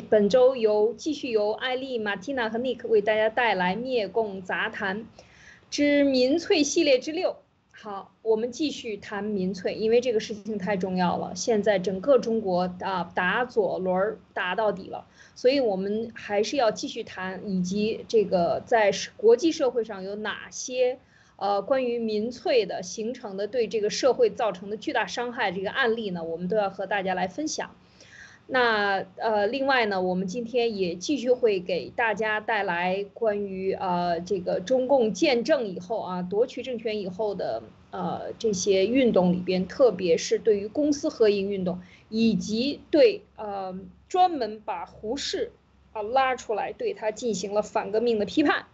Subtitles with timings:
[0.00, 5.06] 本周由继续由艾丽、马蒂娜和尼克为大家带来《灭共杂谈
[5.70, 7.30] 之民粹系列之六》。
[7.70, 11.34] 好，我们继续谈民粹，因为这个事情太重要了。
[11.34, 20.98] 现在整个中国啊打左轮打到底了，所以我们还是要继续谈，以及这个在国际社会上有哪些。
[21.36, 27.74] 呃，关于民粹的形成的对这个社会造成的巨大伤害这个案例呢，我们都要和大家来分享。
[28.54, 43.74] 那呃，另外呢，我们今天也继续会给大家带来关于呃这个中共建政以后啊夺取政权以后的呃这些运动里边，特别是对于公私合营运动，以及对呃
[44.06, 45.52] 专门把胡适
[45.94, 48.66] 啊拉出来对他进行了反革命的批判。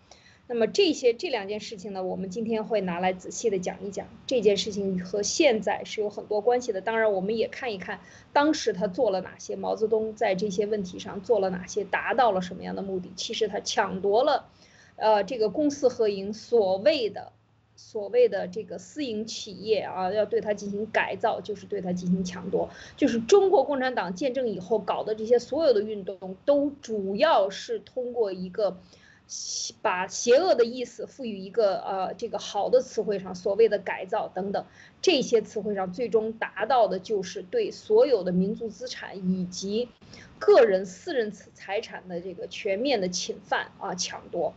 [0.51, 4.09] 那么这些这两件事情呢，我们今天会拿来仔细的讲一讲。
[4.27, 6.81] 这件事情和现在是有很多关系的。
[6.81, 8.01] 当然，我们也看一看
[8.33, 13.13] 当时他做了哪些，毛泽东在这些问题上做了哪些，达到了什么样的目的。
[13.15, 14.47] 其实他抢夺了，
[14.97, 17.33] 呃，这个公私合营所谓的
[17.77, 22.71] 所谓的这个私营企业啊，要对它进行改造，就是对它进行抢夺。
[22.97, 28.79] 就是中国共产党建政以后搞的这些所有的运动，都主要是通过一个。
[29.83, 34.65] 把邪恶的意思赋予一个呃这个好的词汇上，所谓的改造等等
[35.03, 39.89] 这些词汇上，最终达到的就是对所有的民族资产以及
[40.39, 44.55] 个人私人财产的这个全面的侵犯啊抢夺。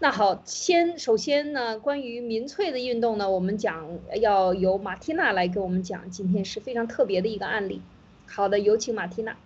[0.00, 7.82] 那好，先首先呢，关于民粹的运动呢，我们讲要由马蒂娜来给我们讲，今天是非常特别的一个案例。
[8.26, 9.36] 好的，有请马蒂娜。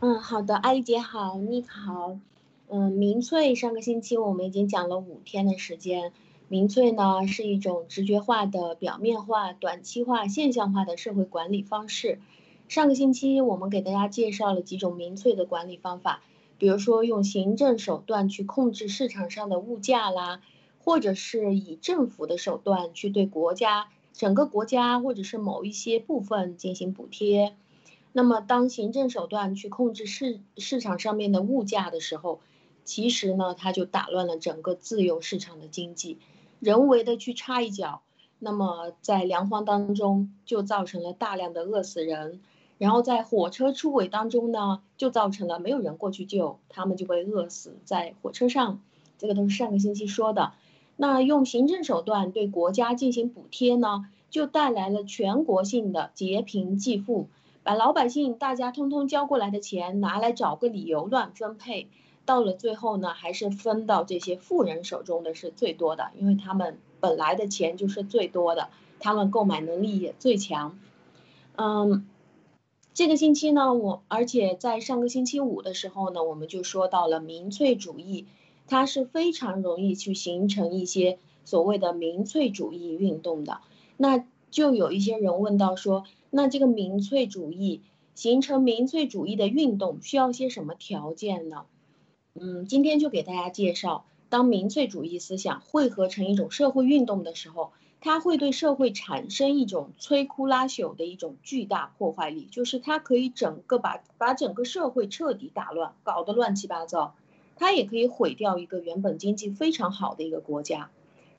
[0.00, 2.18] 嗯，好的，艾丽姐好，妮可好。
[2.68, 6.12] 嗯，民粹上个星期我们已经讲了五天的时间。
[6.48, 12.20] 民粹呢是一种直觉化的、表面化、短期化、现象化的社会管理方式。
[12.68, 16.22] 上个星期我们给大家介绍了几种民粹的管理方法，
[16.58, 20.42] 比如说用行政手段去控制市场上的物价啦，
[20.82, 27.54] 或者是以政府的手段去对国家、整个国家或者是某一些部分进行补贴。
[28.12, 32.40] 那么当行政手段去控制市市场上面的物价的时候，
[32.84, 36.18] 其实呢，它就打乱了整个自由市场的经济，
[36.60, 38.02] 人为的去插一脚，
[38.38, 42.40] 那么在粮荒当中就造成了大量的饿死人，
[42.76, 48.80] 然后在火车出轨当中呢，就造成了没有人过去救，他们就被饿死在火车上，
[49.16, 50.52] 这个都是上个星期说的。
[50.96, 57.28] 那用行政手段对国家进行补贴呢，就带来了全国性的劫贫济富，
[57.62, 61.88] 把老百姓大家通通交过来的钱拿来找个理由乱分配。
[62.26, 70.78] 到了最后呢，还是分到这些富人手中的是最多的，因为他们本来的钱就是最多的，他们购买能力也最强。
[71.56, 72.06] 嗯，
[72.94, 78.26] 这个星期呢，我而且在上个星期五的时候呢，我们就说到了民粹主义，
[78.66, 83.60] 它是非常容易去形成一些所谓的民粹主义运动的。
[83.96, 87.82] 那就有一些人问到说，那这个民粹主义
[88.14, 91.66] 形成民粹主义的运动需要些什么条件呢？
[92.40, 107.14] 嗯，今天就给大家介绍，当民粹主义思想汇合成一种社会运动的时候，它会对社会产生一种摧枯拉朽的一种巨大破坏力，就是它可以整个把把整个社会彻底打乱，搞得乱七八糟。
[107.56, 110.90] 它也可以毁掉一个原本经济非常好的一个国家，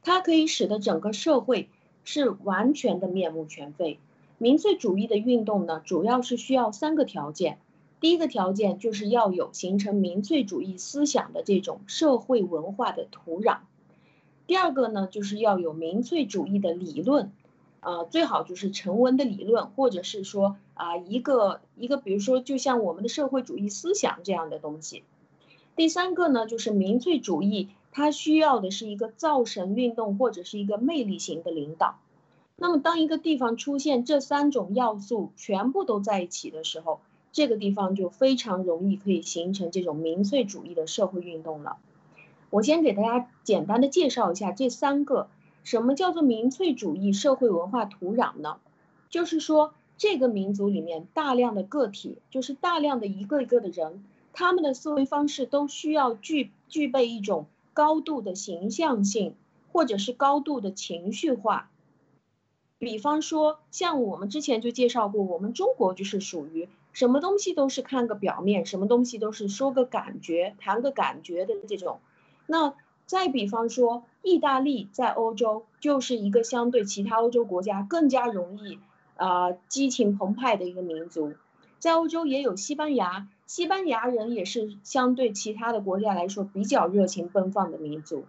[0.01, 1.67] 它可以使得整个社会
[2.05, 3.99] 是完全的面目全非。
[4.37, 7.57] 民粹主义的运动呢，主要是需要三个条件。
[8.05, 13.61] 第一个条件就是要有形成民粹主义思想的这种社会文化的土壤。
[14.45, 17.31] 第二个呢，就是要有民粹主义的理论，
[17.79, 25.01] 啊，最好就是成文的理论，或者是说啊一个一个，比如说就像我们的社会主义思想这样的东西。
[25.75, 31.97] 第三个呢，就是民粹主义它需要的是一个造神运动或者是一个魅力型的领导。
[32.55, 37.01] 那么当一个地方出现这三种要素全部都在一起的时候，
[37.35, 41.75] 这个地方就非常容易可以形成这种民粹主义的社会运动了。
[42.49, 45.27] 我先给大家简单的介绍一下这三个，
[45.65, 48.55] 什么叫做民粹主义社会文化土壤呢？
[49.09, 59.35] 就是说这个民族里面大量的个体，就是大量的一个一个的人，他们的思维方式都需要具具备一种高度的形象性，
[59.73, 61.69] 或者是高度的情绪化。
[62.79, 66.69] 比方说，像我们之前就介绍过，我们中国就是属于。
[66.95, 71.99] 什么东西都是看个表面，什么东西都是说个感觉、谈个感觉的这种。
[72.47, 72.73] 那
[73.05, 78.79] 再比方说，意大利在欧洲就是一个相对其他欧洲国家更加容易
[79.17, 81.33] 啊激情澎湃的一个民族。
[81.79, 88.23] 在欧洲也有西班牙，西班牙人也是相对其他的国家来说比较热情奔放的民族，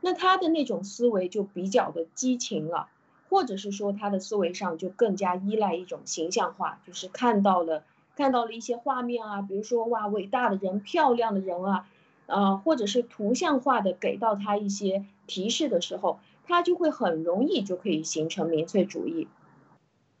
[0.00, 2.88] 那他的那种思维就比较的激情了，
[3.28, 7.84] 或者是说他的思维上就更加依赖一种形象化，就是看到了
[8.16, 11.88] 看到了一些画面啊，比如说哇伟大的人、漂亮的人啊，
[12.26, 16.18] 呃，或者是图像化的给到他一些提示的时候。
[16.48, 19.26] 他就会很容易就可以形成民粹主义。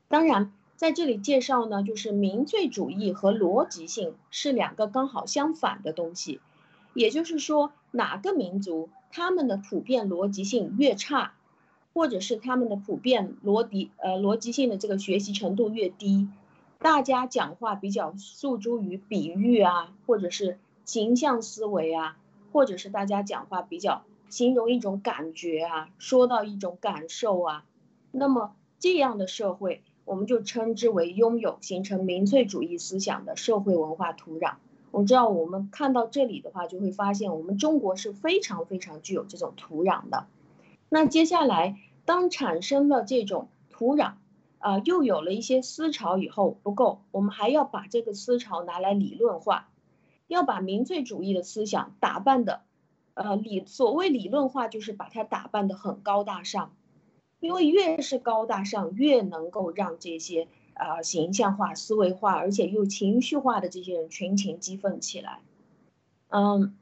[0.08, 6.40] 当然，在这里介绍呢，就是民粹主义和逻辑性是两个刚好相反的东西。
[6.94, 11.34] 也就是说，哪个民族他们的普遍逻辑性越差，
[11.94, 16.26] 或者是他们的普遍逻辑呃逻辑性的这个学习程度越低，
[16.78, 22.16] 大家讲话比较诉诸于比喻啊，或者是形象思维啊，
[22.52, 24.02] 或者是大家讲话比较。
[24.28, 27.64] 形容一种感觉啊，说到一种感受啊，
[28.10, 34.54] 那么这样的社会，我们就称之为拥有形成民粹主义思想的社会文化土壤。
[34.90, 40.26] 我知道，我们看到这里的话，就会发现我们中国是非常非常具有这种土壤的。
[40.88, 44.14] 那接下来，当产生了这种土壤，
[44.66, 49.68] 啊，又有了一些思潮以后，不够，我们还要把这个思潮拿来理论化，
[50.26, 52.62] 要把民粹主义的思想打扮的。
[53.14, 56.72] 呃，理所谓理论化，就是把它打扮的很高大上，
[57.38, 65.42] 因为越是高大上，越能够让这些啊形象化、思维化，而且又情绪化的这些人群情激愤起来。
[66.28, 66.74] 嗯，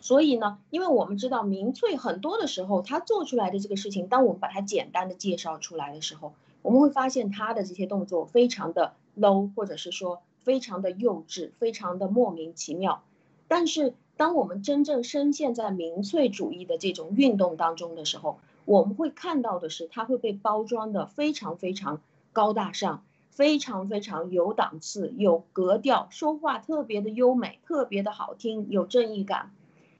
[0.00, 6.34] 所以呢，因为我们知道民粹很多的时候，他做出来的这个事情，当我们把它简单的介绍出来的时候，
[6.66, 13.04] 我们会发现他的这些动作非常的 low，或者是说非常的幼稚，非常的莫名其妙，
[13.46, 13.94] 但是。
[14.18, 22.00] 当我们真正深陷在民粹主义的这种运动当中的时候，我们会看到的是，它会被包装的非常非常
[22.32, 29.50] 高大上，非常非常有档次、有格调，说话特别的优美，特别的好听，有正义感。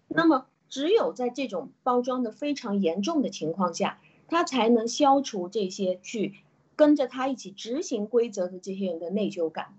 [0.09, 3.99] 那么，只有在这种包装的非常严重的情况下，
[4.29, 6.37] 它才能消除这些去
[6.77, 9.75] 跟着他一起执行规则的这些人的内疚感。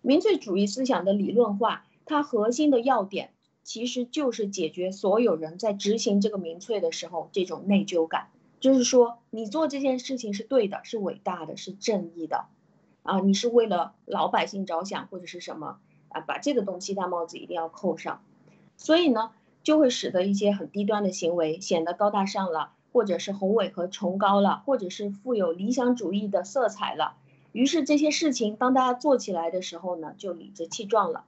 [0.00, 3.32] 民粹主义思想的理论化，它核心的要点。
[3.64, 12.46] 其实就是解决所有人在执行这个民粹的时候这种内疚感，就是说你做这件事情是对的，是伟大的，是正义的，
[13.04, 15.78] 啊，你是为了老百姓着想或者是什么
[16.08, 18.24] 啊，把这个东西大帽子一定要扣上，
[18.76, 19.30] 所以呢，
[19.62, 27.14] 就会使得一些很低端的行为显得高大上了，或者是宏伟和崇高了，或者是富有理想主义的色彩了，
[27.52, 31.24] 于是这些事情当大家做起来的时候呢，就理直气壮了。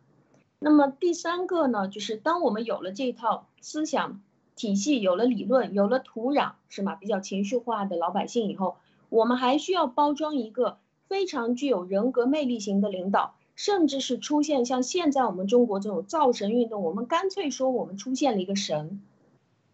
[0.59, 4.21] 那么第三个呢，就是当我们有了这套思想
[4.57, 6.95] 体系，有了理论，有了土壤，是吗？
[6.95, 8.77] 比较情绪化的老百姓以后，
[9.09, 10.79] 我们还需要包装一个
[11.09, 19.03] 非常具有人格魅力型的领导，甚至是出现像现在我们中国这种造神运动，我们干脆说我们出现了一个神。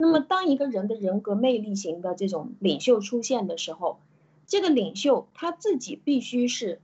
[0.00, 4.00] 那么当一个人的人格魅力型的这种领袖出现的时候，
[4.46, 6.80] 这个领袖他自己必须是，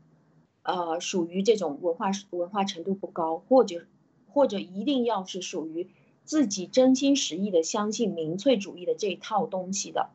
[0.63, 3.87] 呃，属于这种文化文化程度不高，或者。
[4.29, 5.89] 或者一定要是属于
[6.27, 10.11] 自己真心实意的相信民粹主义的这套东西的，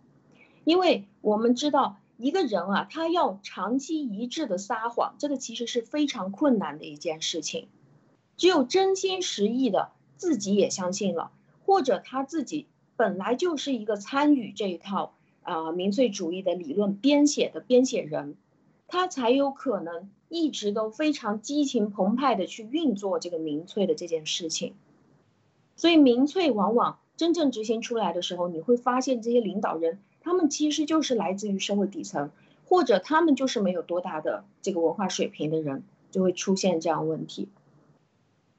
[0.63, 7.67] 因为我们知道一个人啊，他要长期一致的撒谎，这个其实是非常困难的一件事情。
[8.37, 11.31] 只有真心实意的自己也相信了，
[11.65, 12.67] 或者他自己
[13.01, 18.35] 本来就是一个参与这一套啊民粹主义的理论编写的编写人，
[18.87, 20.11] 他才有可能。
[20.33, 24.75] 一直都非常激情澎湃的去运作这个民粹的这件事情，
[25.75, 32.31] 所以民粹往往真正执行出来的时候，你会发现这些领导人他们其实就是来自于社会底层，
[32.65, 37.49] 或者他们就是没有多大的这个文化水平的人，就会出现这样问题。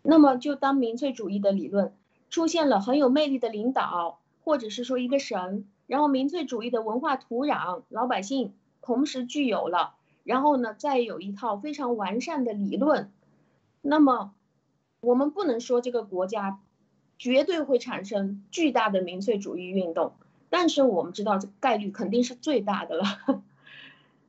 [0.03, 1.95] 那么，就当民粹主义的理论
[2.29, 9.95] 出现了很有魅力的领导，或者是说一个神，然后民粹主义的文化土壤，老百姓同时具有了。
[10.25, 13.11] 然后呢，再有一套非常完善的理论，
[13.81, 14.33] 那么
[15.01, 16.61] 我们不能说这个国家
[17.19, 20.15] 绝对会产生巨大的民粹主义运动，
[20.49, 23.05] 但是我们知道这概率肯定是最大的了。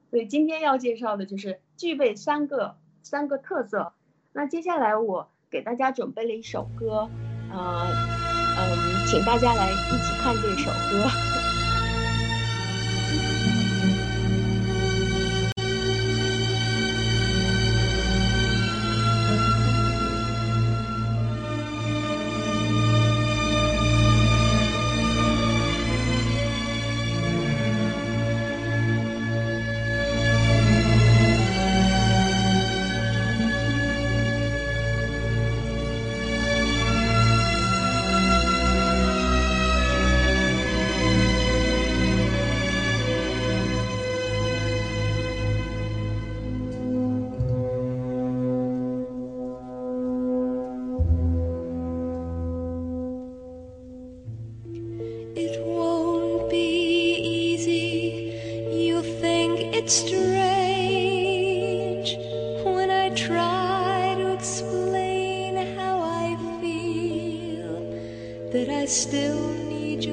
[0.10, 3.94] 所以今天要介绍的就是具备三个三个特色。
[4.32, 7.08] 那接下来我给大家准备了一首歌，
[7.52, 7.88] 呃，
[8.58, 11.43] 嗯，请大家来一起看这首歌。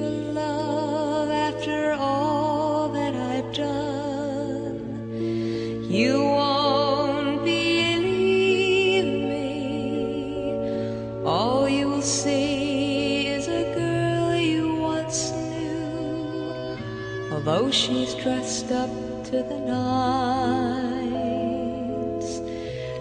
[0.09, 5.11] love after all that I've done.
[5.89, 9.63] You won't believe me.
[11.25, 16.77] All you will see is a girl you once knew,
[17.31, 18.89] although she's dressed up
[19.25, 21.11] to the nines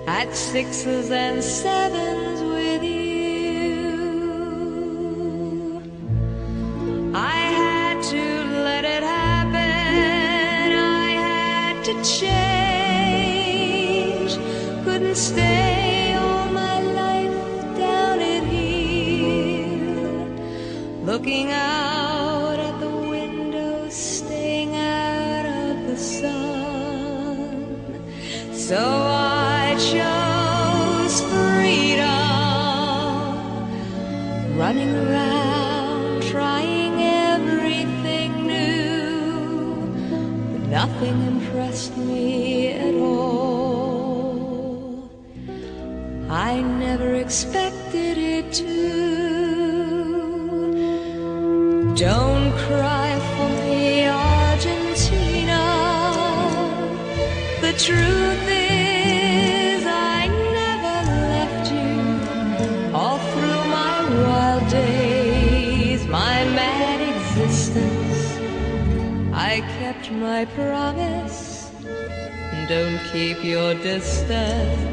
[0.07, 2.39] at sixes and sevens
[21.30, 21.69] being a
[70.40, 71.70] I promise.
[72.66, 74.89] Don't keep your distance.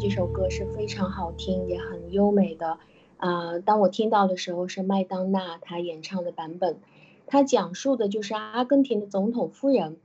[0.00, 2.78] 这首歌是非常好听也很优美的。
[3.18, 6.80] 啊当我听到的时候是麦当娜她演唱的版本。
[7.26, 9.98] 她讲述的就是阿根廷的总统夫人。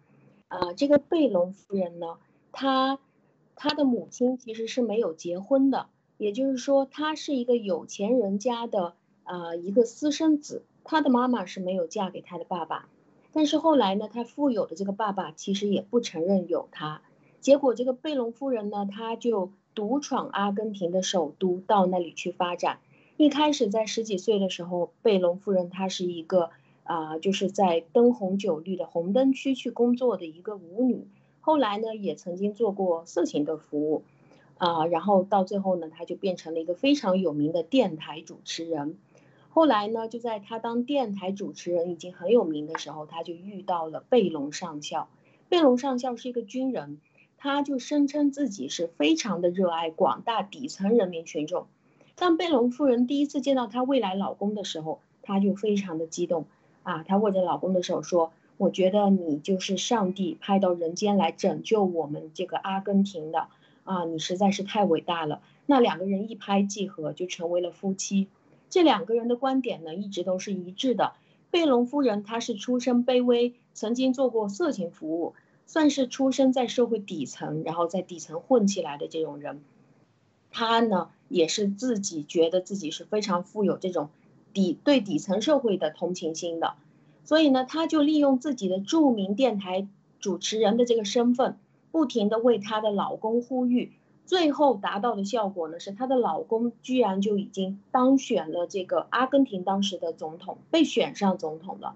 [0.50, 2.18] 啊这个贝隆夫人呢
[2.52, 3.00] 她
[3.56, 5.88] 她的母亲其实是没有结婚的
[6.18, 12.90] 也就是说她是一个有钱人家的啊一个私生子她的妈妈是没有嫁给她的爸爸。
[13.32, 17.02] 但是后来呢她富有的这个爸爸其实也不承认有她。
[17.40, 22.79] 结果这个贝隆夫人呢她就独闯阿根廷的首都，到那里去发展。
[23.17, 26.50] 一开始在十几岁的时候，贝隆夫人她是一个
[26.84, 31.05] 啊，就是在灯红酒绿的红灯区去工作的一个舞女。
[31.41, 34.03] 后来呢，也曾经做过色情的服务，
[34.58, 38.98] 啊，然后到最后呢，她就变成了一个非常有名的电台主持人。
[39.50, 45.08] 后来呢，就在他当电台主持人已经很有名的时候，他就遇到了贝隆上校。
[45.48, 47.00] 贝隆上校是一个军人，
[47.38, 51.68] 他就声称自己是非常的热爱广大底层人民群众。
[52.15, 56.46] 当贝隆夫人第一次见到她未来老公的时候，她就非常的激动
[56.84, 57.04] 啊！
[57.04, 63.48] 她握着老公的手说：“我觉得你就是上帝派到人间来拯救我们这个阿根廷的
[63.84, 64.06] 啊！
[64.06, 68.27] 你实在是太伟大了。”那两个人一拍即合，就成为了夫妻。
[68.70, 71.13] 这两个人的观点呢，一直都是一致的。
[71.50, 75.34] 贝隆夫人她是出身卑微，曾经做过色情服务，
[75.65, 79.62] 算是出生在社会底层，然后在底层混起来的这种人。
[80.51, 84.10] 她呢，也是自己觉得自己是非常富有这种
[84.53, 86.75] 底对底层社会的同情心的，
[87.25, 89.88] 所以呢，她就利用自己的著名电台
[90.19, 91.57] 主持人的这个身份，
[91.91, 93.91] 不停的为她的老公呼吁。
[94.25, 101.96] 最后达到的效果呢，是她的老公居然就已经当选了这个阿根廷当时的总统，被选上总统了，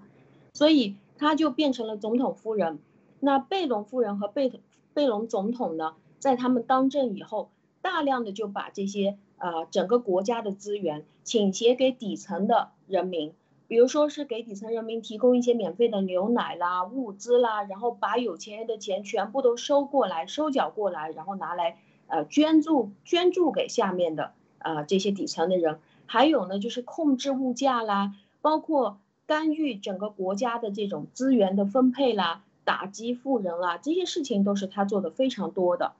[0.52, 2.78] 所以她就变成了总统夫人。
[3.20, 4.60] 那贝隆夫人和贝
[4.92, 13.32] 贝隆总统呢，在他们当政以后，大量的就把这些呃整个国家的资源倾斜给底层的人民，
[13.68, 21.78] 比如说是给底层人民提供一些免费的牛奶啦、物资啦，然后把有钱人的钱全部都收过来、收缴过来，然后拿来。
[22.12, 35.92] 呃，捐助捐助给下面的啊这些底层的人，还有呢，就是控制物价啦，包括干预整个国家的这种资源的分配啦，打击富人啦，这些事情都是他做的非常多的。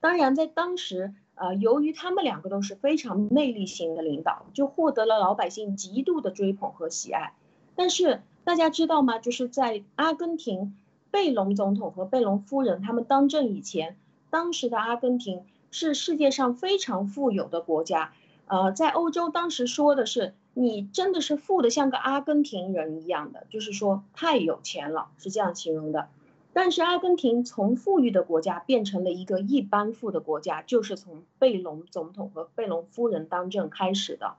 [0.00, 7.34] 当然，在当时，呃，由于他们两个都是非常魅力型的领导，就获得了老百姓极度的追捧和喜爱。
[7.74, 9.18] 但是大家知道吗？
[9.18, 10.76] 就是在阿根廷，
[11.10, 13.96] 贝隆总统和贝隆夫人他们当政以前，
[14.30, 15.44] 当时的阿根廷。
[15.74, 18.12] 是世界上非常富有的国家，
[18.52, 26.10] 呃，在欧洲当时说的是你真的是富的像个阿根廷人一样的，就是说太有钱了，是这样形容的。
[26.52, 34.34] 但是阿根廷从富裕的国家变成了一个一般富的国家，就是从贝隆总统和贝隆夫人当政开始的。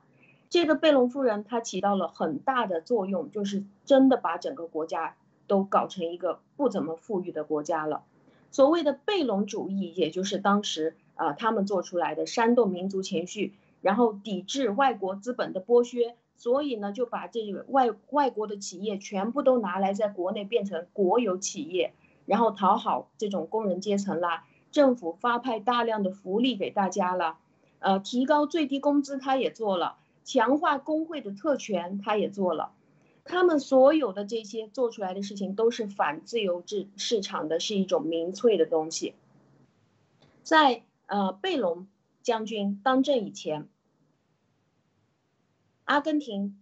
[0.48, 5.16] 这个贝隆夫人她起到了很大的作用，就是真的把整个国家
[5.48, 8.04] 都搞成一个不怎么富裕的国家了。
[8.52, 10.94] 所谓的贝隆主义，也就是当时。
[11.16, 21.92] 啊，他们做出来的煽动民族情绪，然后抵制外国资本的剥削，所以呢，就把这个外外国的企业全部都拿来在国内变成国有企业，
[22.24, 27.36] 然后讨好这种工人阶层啦，政府发派大量的福利给大家了，
[27.78, 32.72] 呃，提高最低工资他也做了，强化工会的特权他也做了，
[33.24, 39.12] 他们所有的这些做出来的事情都是反自由制市场的，是一种民粹的东西，
[40.42, 40.84] 在。
[41.06, 41.86] 呃，贝隆
[42.22, 43.68] 将军当政以前，
[45.84, 46.58] 阿根廷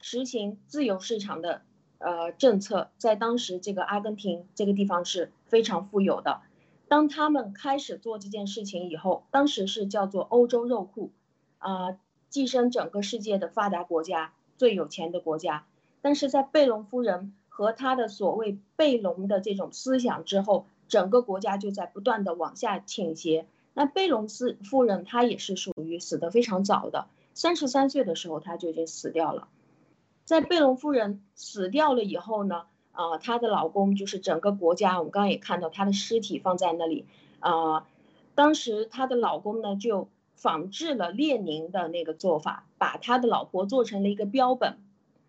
[0.00, 1.62] 实行自由市场的
[1.98, 6.40] 呃政策，在当时这个阿根廷这个地方是非常富有的。
[6.88, 11.10] 当他们开始做这件事情以后，当时是叫做欧洲肉库，
[11.58, 11.98] 啊，
[12.30, 15.66] 跻身整个世界的发达国家最有钱的国家。
[16.00, 23.46] 但是在贝隆夫人和他的所谓贝隆的这种思想之后，整个国家就在不断的往下倾斜。
[23.74, 27.06] 那贝隆斯夫人她也是属于死得非常早的，
[27.38, 29.46] 三十三岁的时候她就已经死掉了。
[30.24, 37.06] 在贝隆夫人死掉了以后呢，啊，她的老公就是整个国家，我们刚刚也看到她的尸体放在那里，
[37.38, 37.86] 啊，
[38.34, 44.76] 当时她的老公呢就仿制了列宁的那个做法，把他的老婆做成了一个标本，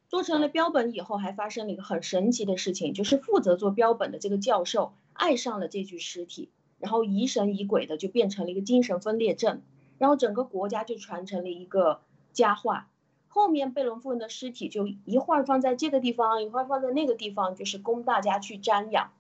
[0.08, 6.50] 做成了标本以后还发生了一个很神奇的事情，就是负责做标本的这个教授爱上了这具尸体。
[6.80, 9.62] 然后疑神疑鬼的就变成了一个精神分裂症，
[10.00, 12.02] 然后整个国家就传承了一个
[12.34, 12.88] 佳话。
[13.28, 19.12] 后面贝隆夫人的尸体就一会儿放在这个地方，一会儿放在那个地方，就是供大家去瞻仰。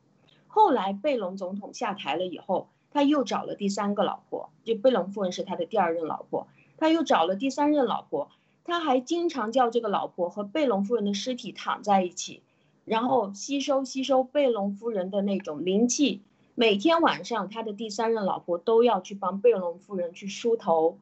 [0.47, 8.31] 后来贝隆总统下台了以后，他又找了第三个老婆，就贝隆夫人是他的第二任老婆，他又找了第三任老婆，
[8.63, 12.41] 他还经常叫这个老婆和贝隆夫人的尸体躺在一起，
[12.85, 16.23] 然后吸收吸收贝隆夫人的那种灵气。
[16.59, 20.97] 每天晚上他的第三任老婆都要去帮贝隆夫人去梳头，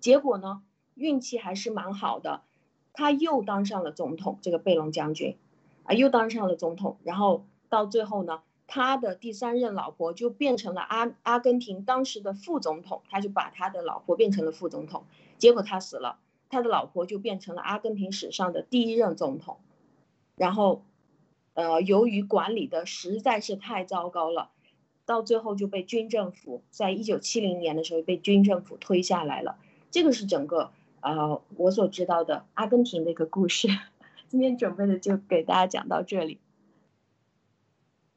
[0.00, 0.62] 结果呢，
[0.94, 2.40] 运气还是蛮好的，
[2.94, 5.36] 他又当上了总统，这个贝隆将军，
[5.82, 8.40] 啊，又当上了总统，然后到最后呢。
[8.66, 15.04] 他的第三任老婆就变成了阿阿根廷当时的副总统，他就把他的老婆变成了副总统，
[15.36, 19.58] 结果他死了，他的老婆就变成了阿根廷史上的第一任总统，
[20.36, 20.86] 然后，
[21.52, 24.51] 呃，由于管理的实在是太糟糕了，
[25.04, 29.58] 到最后就被军政府在一九七零年的时候被军政府推下来了。
[29.90, 33.68] 这个是整个呃我所知道的阿根廷的一个故事，
[34.28, 36.38] 今天准备的就给大家讲到这里。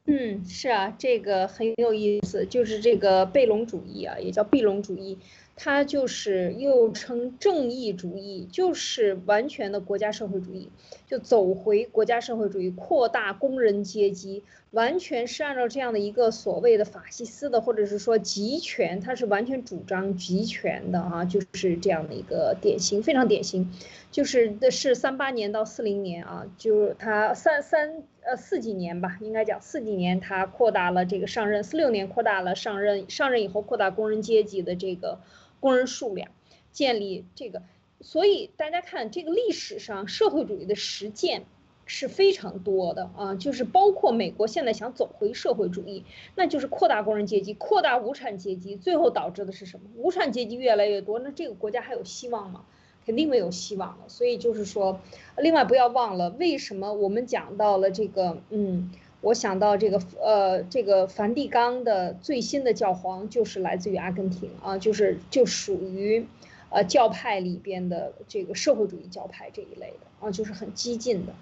[0.08, 5.18] 嗯，是啊，这个很有意思，就是这个贝隆主义啊，也叫贝隆主义，
[5.56, 10.70] 它就是又称正义主义，就是完全的国家社会主义，
[11.08, 23.72] 就走回国家社会主义，扩大工人阶级，完全是按照这样的一个所谓的法西斯的，或者是说集权，它是完全主张集权的啊，就是这样的一个典型，非常典型。
[24.12, 35.20] 就是的是三八年到四零年啊，就是他三三呃四几年吧，应该讲四几年，他扩大了这个上任，四六年扩大了上任，上任以后扩大工人阶级的这个
[35.66, 36.30] 工人数量，
[36.72, 37.64] 建立这个，
[38.00, 41.46] 所以大家看这个历史上社会主义的实践
[41.88, 46.04] 是非常多的啊，就是包括美国现在想走回社会主义，
[46.36, 49.90] 那就是扩大工人阶级，扩大无产阶级，最后导致的是什么？
[49.96, 52.66] 无产阶级越来越多，那这个国家还有希望吗？
[53.08, 55.00] 肯定没有希望了，所以就是说，
[55.38, 58.92] 另外不要忘了，为什么我们讲到了这个，嗯，
[59.26, 66.28] 我想到这个，呃，这个梵蒂冈的最新的教皇就是来自于阿根廷啊，就是就属于，
[66.70, 71.34] 呃，教派里边的这个社会主义教派这一类的啊，就是很激进的，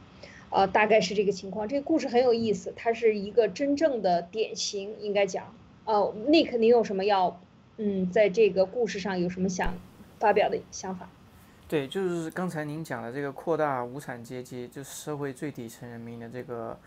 [0.49, 1.67] 啊，大概是这个情况。
[1.67, 7.41] 这个故事很有意思，它是一个真正的典型，应该讲，呃，Nick，你有什么要，
[7.75, 9.73] 嗯，在这个故事上有什么想
[10.19, 11.09] 发表的想法？
[11.67, 16.77] 对，就是刚才您讲的这个扩大无产阶级，就是社会最底层人民的这个，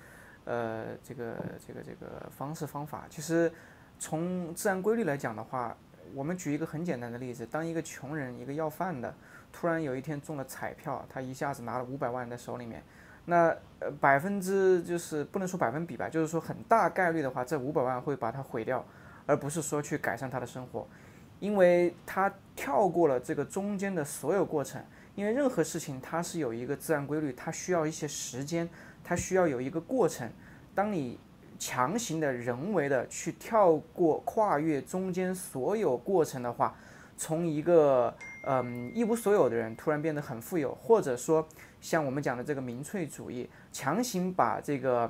[0.46, 3.04] 呃，这个这个这个方式方法。
[3.10, 3.52] 其实
[3.98, 5.76] 从自然规律来讲的话，
[6.14, 9.12] 我们举一个很简单的例子：当一个穷人，一个要饭的，
[9.52, 12.82] 突然有一天中了彩票，他一下子拿了五百万在手里面，
[13.24, 18.84] 那呃百分之就是不能说百分比吧，就是说很大概率的话，这五百万会把他毁掉，
[19.26, 20.86] 而不是说去改善他的生活。
[21.38, 24.82] 因为他跳过了这个中间的所有过程，
[25.14, 28.66] 因为任何事情它是有一个自然规律，它需要一些时间，
[29.06, 30.28] 它需要有一个过程。
[30.74, 31.16] 当你
[31.56, 36.76] 强行的人为的去跳过、跨越中间所有过程的话，
[37.16, 41.46] 从一个嗯一无所有的人突然变得很富有，或者说
[41.80, 45.08] 像我们讲的这个民粹主义，强行把这个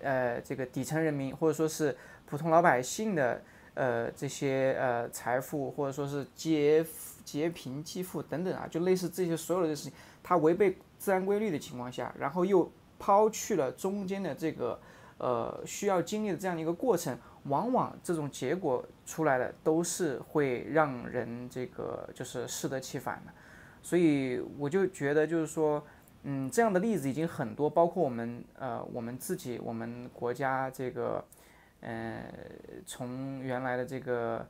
[0.00, 3.42] 呃这个底层人民或者说是普通老百姓的。
[3.74, 6.84] 呃，这些呃财富或者说是劫
[7.24, 12.68] 劫贫济富等等啊，就类似这些所有的事情，它违背自然规律的情况下，然后又
[12.98, 14.78] 抛去了中间的这个
[15.18, 23.32] 呃需要经历的这样的一个过程，往往这种结果出来的都是会让人这个就是适得其反的。
[23.82, 25.82] 所以我就觉得就是说，
[26.24, 31.24] 嗯，这样的例子已经很多，包括我们呃我们自己我们国家这个。
[31.80, 32.24] 呃，
[32.84, 34.44] 从原来的这个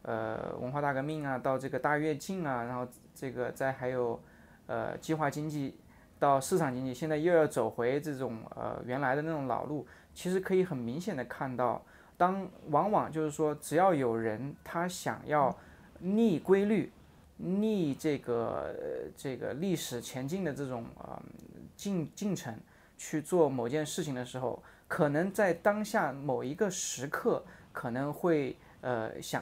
[0.00, 4.18] 呃文化大革命啊，到这个大跃进啊，然后这个再还有
[4.66, 5.76] 呃计划经济
[6.20, 9.84] 到市场经济，现在又要走回这种呃原来的那种老路。
[10.14, 11.84] 其实可以很明显的看到，
[12.16, 15.52] 当往往就是说，只要有人他想要
[15.98, 16.92] 逆规律、
[17.36, 18.74] 逆这个
[19.16, 21.20] 这个历史前进的这种啊
[21.74, 22.56] 进进程
[22.96, 24.62] 去做某件事情的时候。
[24.88, 29.40] 可能在当下某一个时刻，可能会呃想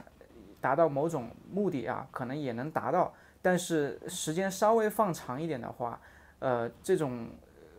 [0.61, 3.15] 达到某种目的啊，可能也能达到。
[3.41, 5.99] 但是时间稍微放长一点的话，
[6.39, 7.29] 呃，这种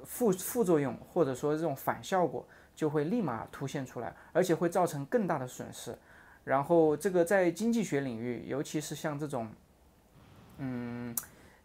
[0.05, 2.45] 副副作用或者说这种反效果
[2.75, 5.97] 就会立马凸现出来，而且会造成更大的损失。
[6.43, 9.49] 然后这个在经济学领域，尤其是像这种，
[10.57, 11.15] 嗯，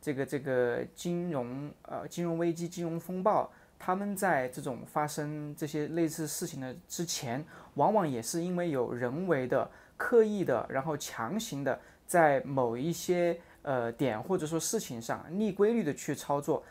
[0.01, 3.51] 这个这个金融呃金融危机、金融风暴。
[3.77, 16.63] 他们在这种发生这些类似事情的之前，往往也是因为有人为的、刻意的，然后强行的在某一些呃点或者说事情上逆规律的去操作。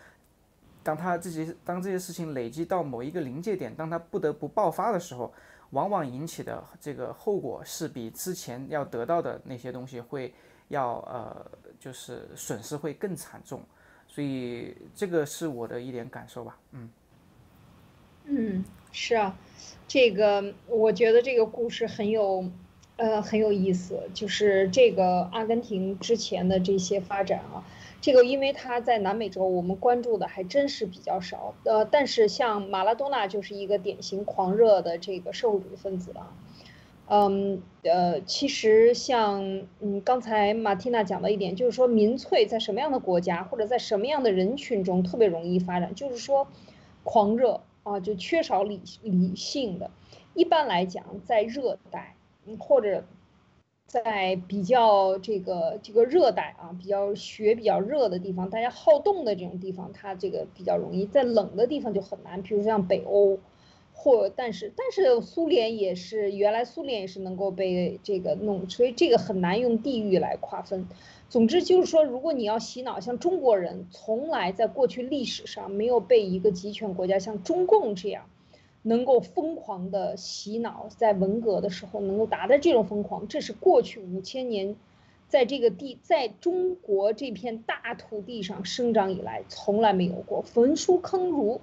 [0.83, 5.33] 当他这些当这些事情累积到某一个临界点，当他不得不爆发的时候，
[5.71, 10.33] 往往引起的这个后果是比之前要得到的那些东西会
[10.67, 11.45] 要呃
[11.79, 13.61] 就是损失会更惨重。
[14.05, 16.89] 所以这个是我的一点感受吧，嗯，
[18.25, 19.35] 嗯，是啊，
[19.87, 22.47] 这个我觉得这个故事很有，
[22.97, 24.07] 呃，很有意思。
[24.13, 27.65] 就是这个阿根廷之前的这些发展啊，
[28.03, 31.53] 这个因为他在南美洲，我们关注的还真是比较少。
[31.63, 36.35] 呃，但是像马拉多纳就是一个典型狂热的这个社会主义分子啊。
[37.07, 46.49] 嗯，呃，其实像嗯刚才马蒂娜讲的一点，就是说民粹在什么样的国家或者在什么样的人群中特别容易发展，就是说
[47.05, 49.89] 狂热啊，就缺少理理性的。
[50.33, 52.17] 一般来讲，在热带，
[52.59, 53.05] 或者
[53.87, 63.39] 在比较这个这个热带啊，比较雪比较热的地方，大家好动的这种地方，它这个比较容易；在冷的地方就很难，比如像北欧。
[63.95, 70.89] 或但是但是苏联也是原来苏联也是能够被这个弄，所以这个很难用地域来划分。
[71.29, 78.25] 总之就是说，如果你要洗脑，像中国人从来在过去历史上没有被一个集权国家像中共这样，
[78.83, 84.75] 能够疯狂的洗脑，在文革的时候能够达到这种疯狂，这是过去五千年，
[85.27, 91.61] 在这个地在中国这片大土地上生长以来从来没有过，焚书坑儒。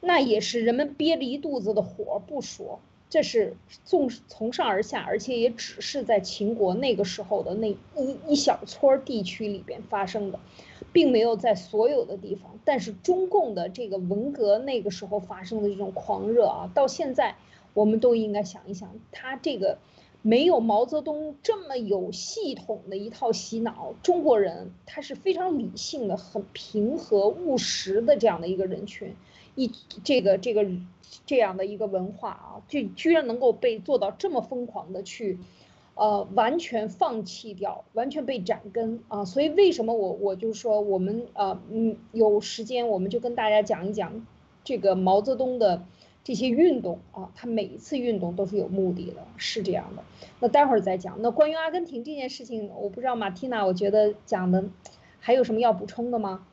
[0.00, 10.38] 那也是人们憋着一肚子的火不说，这是纵从上而下，而且也只是在秦国那个时候的那一一小撮地区里边发生的，
[10.94, 12.58] 并没有在所有的地方。
[12.64, 17.34] 但是中共的这个文革那个时候发生的这种狂热啊，到现在
[17.74, 19.76] 我们都应该想一想，他这个
[20.22, 29.14] 没有毛泽东这么有系统的一套洗脑，中国人他是非常理性的、很平和务实的这样的一个人群。
[29.56, 29.70] 一
[30.02, 30.66] 这个这个
[31.26, 35.38] 这样的一个文化啊，就居然能够被做到这么疯狂的去，
[35.94, 39.24] 呃，完全放弃掉，完全被斩根啊！
[39.24, 44.26] 所以为什么我我就说我们呃嗯有时间我们就跟大家讲一讲
[44.64, 45.84] 这个毛泽东的
[46.24, 50.02] 这些运动啊，他每一次运动都是有目的的，是这样的。
[50.40, 51.22] 那待会儿再讲。
[51.22, 54.64] 那关于阿根廷这件事情，我不知道马蒂娜，我觉得讲的
[55.20, 56.46] 还有什么要补充的吗？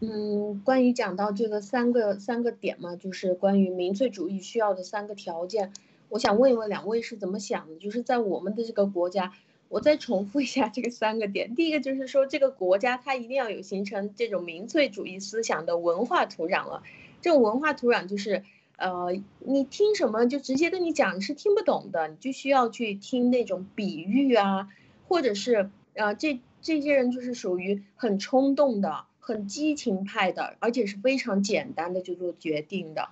[0.00, 5.72] 嗯，关于讲到这个三个三个点嘛，就是关于民粹主义需要的三个条件，
[6.08, 7.76] 我想问一问两位是怎么想的？
[7.76, 9.32] 就是在我们的这个国家，
[9.68, 11.54] 我再重复一下这个三个点。
[11.54, 16.82] 第一个就是说，这个国家它一定要有形成这种民粹主义思想的文化土壤了。
[17.20, 18.42] 这种文化土壤就是，
[18.76, 24.68] 呃，你听什么就直接跟你讲是听不懂的，你就需要去听那种比喻啊，
[25.08, 29.04] 或者是，呃，这这些人就是属于很冲动的。
[29.18, 33.08] 很激情派的，而且是非常简单的就做决定的，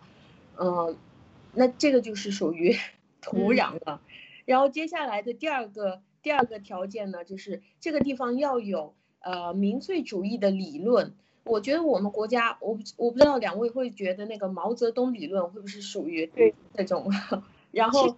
[0.56, 0.96] 嗯，
[1.54, 2.76] 那这个就是属于
[3.20, 4.00] 土壤了。
[4.44, 11.14] 然后接下来的第二个第二个条件呢，就是这个地方要有呃民粹主义的理论。
[11.44, 16.30] 我觉得我们国家，我我不知道两位会觉得那个毛泽东理论会不会是属于
[16.74, 17.10] 这种，
[17.70, 18.16] 然后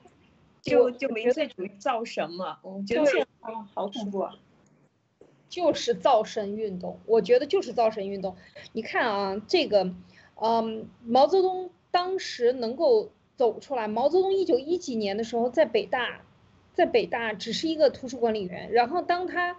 [0.63, 2.59] 就就民粹主义造神嘛？
[2.63, 4.37] 我觉得啊，好恐怖啊！
[5.49, 8.37] 就是造神运动，我觉得就是造神运动。
[8.73, 9.93] 你看啊，这个，
[10.41, 13.87] 嗯，毛泽东当时能够走出来。
[13.87, 16.23] 毛泽东一九一几年的时候在北大，
[16.75, 19.57] 在北大只是一个图书管理员，然后当他。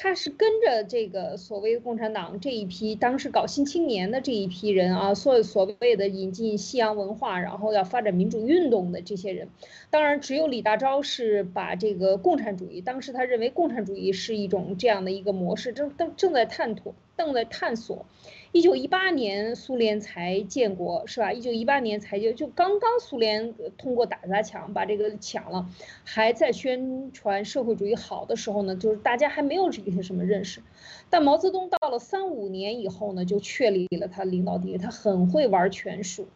[0.00, 9.48] 他是跟着这个所谓共产党这一批当时搞新青年的这一批人啊，所所谓的引进西洋文化，然后要发展民主运动的这些人，
[9.90, 18.06] 当然只有李大钊是把这个共产主义，当时他认为共产主义是一种这样的一个模式，正正正在探索，正在探索。
[18.52, 21.32] 一九一八年苏联才建国是吧？
[21.32, 25.68] 一九一八年才就就刚刚苏联通过打砸抢把这个抢了，
[26.02, 30.62] 还在宣传社会主义好的时候呢，就是大家还没有这些什么认识。
[31.10, 36.26] 但毛泽东到了三五年以后呢，就确立了他领导地位，他很会玩权术。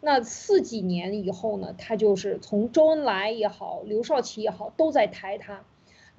[0.00, 5.62] 那四几年以后呢，他就是从周恩来也好，刘少奇也好，都在抬他。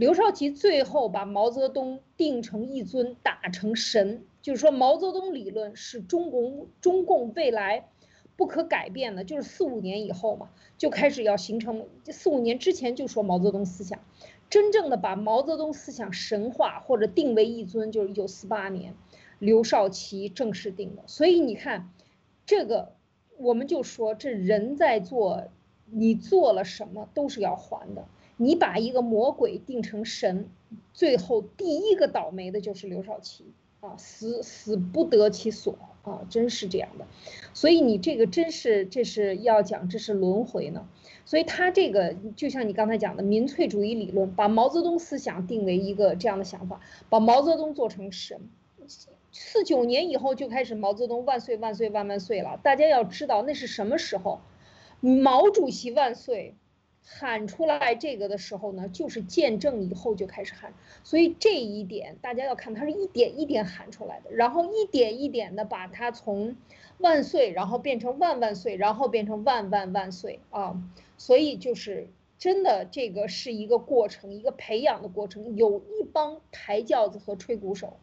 [0.02, 4.26] 刘少奇最后把毛泽东定成一尊，打成神。
[4.42, 7.88] 就是说，毛泽东理论是中共中共未来
[8.36, 9.24] 不可改变的。
[9.24, 11.86] 就是四五年以后嘛，就开始要形成。
[12.06, 14.00] 四五年之前就说毛泽东思想，
[14.50, 18.96] 真正的把毛泽东思想神化或者定为一尊，就是一九四八年，
[19.38, 21.04] 刘少奇正式定的。
[21.06, 21.92] 所以你看，
[22.48, 22.96] 这个
[23.38, 25.50] 我们就说，这人在做，
[25.92, 28.08] 你做了什么都是要还的。
[28.42, 30.50] 你把一个魔鬼定成神，
[30.94, 33.46] 最后第一个倒霉的就是刘少奇。
[33.82, 37.08] 啊，死死不得其所啊，真是这样的，
[37.56, 40.88] 所以你这个真是这是要讲这是轮回呢，
[41.26, 48.42] 所以他这个就像你刚才讲的民粹主义理论，把毛泽东思想定为一个这样的想法，把毛泽东做成神，
[49.32, 52.60] 四九年以后就开始毛泽东万岁万岁万万岁了。
[52.62, 54.42] 大家要知道那是什么时候，
[55.00, 56.54] 毛主席万岁。
[57.04, 66.56] 喊出来这个的时候呢，就是见证以后就开始喊，所以这一点大家要看，它是一点一点喊出来的，然后一点一点的把它从
[67.00, 70.82] 万岁，然后变成万万岁，然后变成万万万岁啊，
[71.18, 77.98] 所以就是真的这个是一个过程，一个培养的过程，有一帮抬轿子和吹鼓手，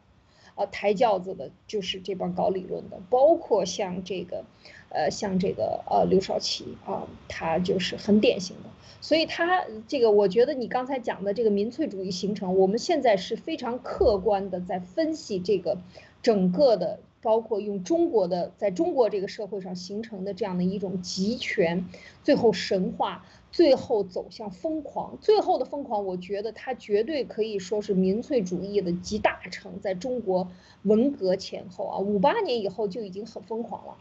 [0.55, 4.45] 啊，抬轿子的就是这帮搞理论的，包括像这个，
[4.91, 8.71] 呃，像这个呃刘少奇啊，他就是很典型的。
[9.01, 15.79] 所以他这个，我觉得你刚才讲的这个民粹主义形成，我们现在是非常客观的在分析这个
[16.21, 21.87] 整个的，包括用中国的，在中国这个社会上形成的这样的一种集权，
[22.25, 30.51] 最后神话，最后走向疯狂，最后的疯狂，我觉得它绝对可以说是民粹主义的集大成，在中国
[30.83, 33.97] 文革前后啊，五八年以后就已经很疯狂了，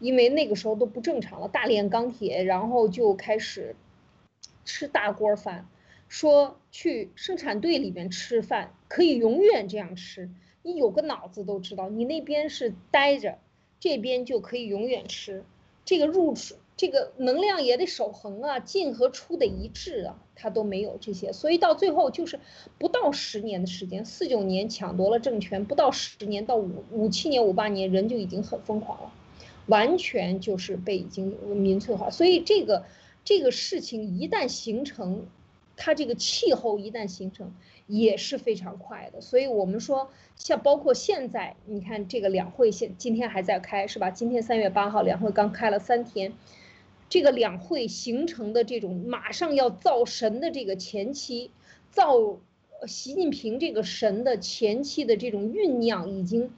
[0.00, 3.76] 因为那个时候都不正常了，大炼钢铁，然后就开始。
[4.62, 5.66] 吃大锅饭，
[6.06, 10.30] 说去生产队里面吃饭可以永远这样吃，
[10.62, 13.38] 你有个脑子都知道，你那边是待着，
[13.80, 15.44] 这边就可以永远吃，
[15.84, 22.38] 这个入出这个能量也得守恒啊，进和出得一致啊，他都没有这些，所以到最后就是
[22.78, 29.12] 不到十年的时间，四九年抢夺了政权，不到十年到五五七年五八年人就已经很疯狂了，
[29.70, 32.84] 完全就是被已经民粹化，所以这个。
[33.22, 35.26] 这个事情一旦形成，
[35.76, 37.52] 它这个气候一旦形成
[37.86, 39.20] 也是非常快的。
[39.20, 44.10] 所以我们说，像包括现在，你看这个两会现今天还在开，是吧？
[44.10, 46.32] 今天三月八号，两会刚开了三天，
[47.10, 51.50] 这个两会形成的这种马上要造神的这个前期，
[51.90, 52.38] 造
[52.86, 56.50] 习近平这个神的前期的这种酝酿已经。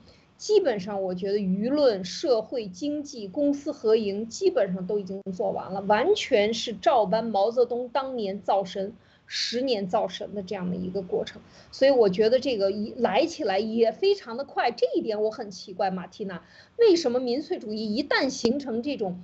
[0.42, 8.92] 基本上，我觉得舆论、社会、经济、公私合营基本上都已经做完了，完全是照搬毛泽东当年造神、
[9.28, 11.40] 十年造神的这样的一个过程。
[11.70, 16.42] 所以我觉得这个一来起来也非常的快，这一点我很奇怪，马蒂娜，
[16.76, 19.22] 为什么民粹主义一旦形成这种，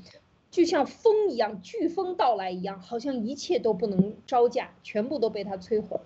[0.52, 5.98] 就像风一样，飓风到来一样，好像一切都不能招架，全部都被它摧毁。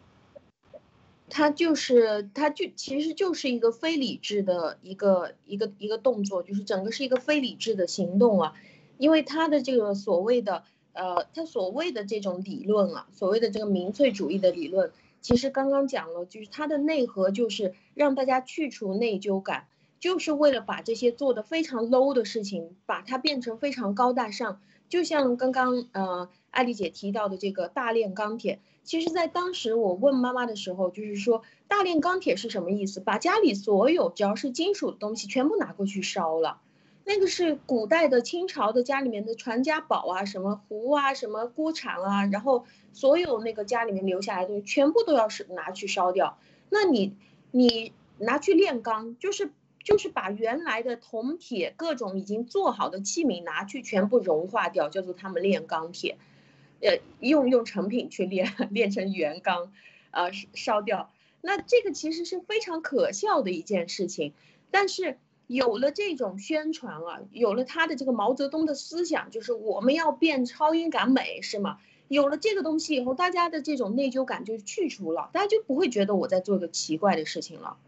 [1.34, 8.52] 他就是，他就其实就是一个非理智的一个一个一个动作，就是整个是一个非理智的行动啊，
[8.98, 14.92] 因为他的这个所谓的呃，他所谓的这种理论啊，所谓的这个民粹主义的理论，
[15.22, 19.68] 其实刚刚讲了，就是它的内核就是让大家去除内疚感，
[20.00, 28.60] 就是为了把这些做的非常 low 的事情，把它变成非常高大上，就像刚刚呃艾丽姐提到的这个大炼钢铁。
[28.84, 33.00] 其实，在当时我问妈妈的时候，就是说大炼钢铁是什么意思？
[33.00, 36.60] 把家里所有只要是金属的东西全部拿过去烧了，
[37.04, 46.38] 那个是古代的清朝的家里面的传家宝啊，什么壶啊，什么锅铲啊，然后所有那个家里面留下来的东西全部都要是拿去烧掉。
[46.68, 47.16] 那你
[47.50, 49.52] 你拿去炼钢，就是
[49.84, 56.18] 就是把原来的铜铁各种已经做好的器皿拿去全部融化掉，叫做他们炼钢铁。
[56.82, 59.72] 呃，用用成品去炼 炼成原钢，
[60.10, 61.10] 呃，烧掉。
[61.40, 64.32] 那这个其实是非常可笑的一件事情。
[64.70, 71.78] 但是有了这种宣传啊，有了他的这个毛泽东的思想，就是我们要变超英赶美，是吗？
[72.08, 77.78] 有了这个东西以后，大家的这种内疚感就去除了，大家就不会觉得我在做个奇怪的事情了。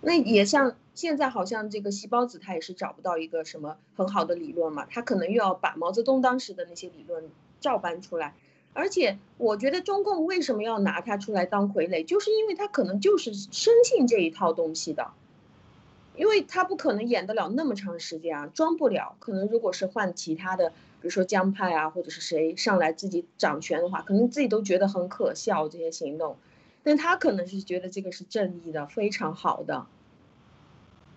[0.00, 7.30] 那也像现在好像这个细胞子，他也是找不到一个什么很好的理论嘛，他可能又要把毛泽东当时的那些理论。
[7.60, 8.34] 照搬出来，
[8.72, 15.10] 而且我觉得中共为什么要拿他出来当傀儡，就是因为他可能就是深信这一套东西的，
[16.16, 19.14] 因为他不可能演得了那么长时间啊，装不了。
[19.18, 26.38] 可能如果是换其他的，比如说江派啊，或者是谁上来自己掌权的话，可能自己都觉得很可笑这些行动，
[26.82, 29.86] 但他可能是觉得这个是正义的，非常好的。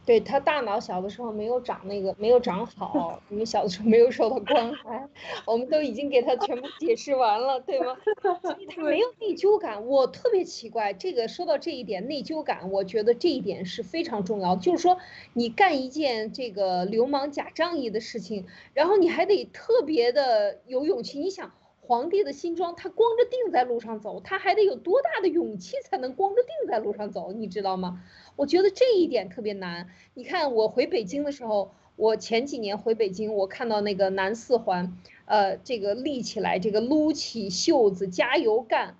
[0.06, 5.08] 对他大脑小的时候没有长那个没有长好， 因为小的时候没有受到关怀，
[5.47, 7.95] 我们都已经给他全部解释完了，对吗？
[8.41, 9.86] 所以他没有内疚感。
[9.88, 14.56] 我特别奇怪，这个说到这一点内疚感，我觉得这一点是非常重要。
[14.56, 14.97] 就是说，
[15.34, 21.20] 你干一件这个流氓假仗义的事情，然后你还得特别的有勇气。
[21.20, 21.54] 你想，
[21.86, 27.34] 皇帝的新装，他光着腚在路上走，他还得有多大的勇气才能光着腚在路上走？
[27.34, 28.01] 你知道吗？
[28.38, 29.89] 我觉得这一点特别难。
[30.13, 38.95] 你看，我回北京的时候，我前几年回北京，我看到那个南四环，呃，这个立起来，这个撸起袖子加油干，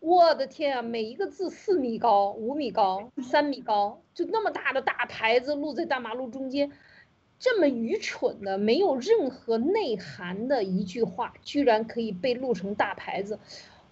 [0.00, 6.70] 我的天啊，每一个字四米高、五米高、三米高，就那么大的大牌子露在大马路中间，
[7.38, 13.38] 这么愚蠢的、没有任何内涵的一句话，居然可以被录成大牌子。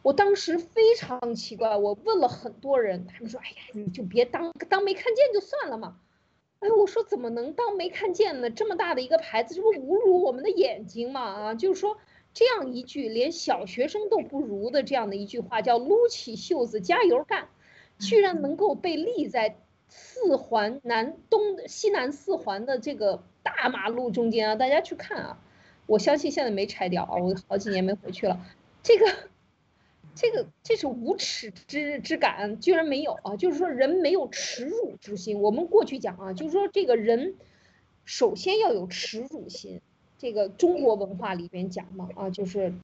[0.03, 5.99] 我当时非常奇怪，我问了很多人，他们说：“哎呀，你就别当当没看见就算了嘛。”
[6.61, 8.51] 哎，我说怎么能当没看见呢？
[8.51, 11.20] 这么大的一个牌子，这不侮辱我们的眼睛吗？
[11.22, 11.97] 啊，就是说。
[12.36, 17.49] 这样一句连小学生都不如的这样的一句话，叫撸起袖子加油干，
[18.01, 19.57] 居然能够被立在
[19.97, 24.57] 四环南东西南四环的这个大马路中间啊！
[24.57, 25.38] 大家去看啊，
[25.86, 28.45] 我相信现在没拆掉啊， 我好几年没回去了。
[28.82, 29.07] 这个，
[30.16, 33.36] 这个，这是无耻之之感，居然没有啊！
[33.36, 35.40] 就是说人没有耻辱之心。
[35.40, 37.36] 我们过去讲啊，就是说这个人
[38.05, 39.80] 首先要有耻辱心。
[40.18, 42.74] 这个中国文化里边讲嘛，啊，就是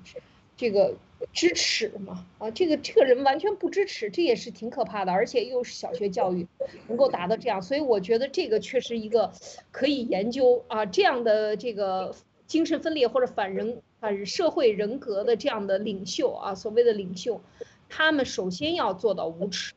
[0.57, 0.95] 这个
[1.33, 6.47] 知耻嘛，啊，这个这个人完全不支持，这也是挺可怕的，而且又是小学教育，
[6.89, 9.33] 能够达到这样，所以我觉得这个确实一个
[9.71, 12.15] 可以研究啊，这样的这个
[12.47, 17.41] 精神分裂或者反人反社会人格的这样的领袖啊，所谓的领袖，
[17.89, 19.75] 他们首先要做到无耻，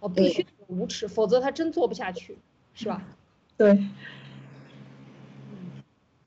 [0.00, 2.36] 哦，必须无耻，否则他真做不下去，
[2.74, 3.02] 是吧？
[3.56, 3.78] 对。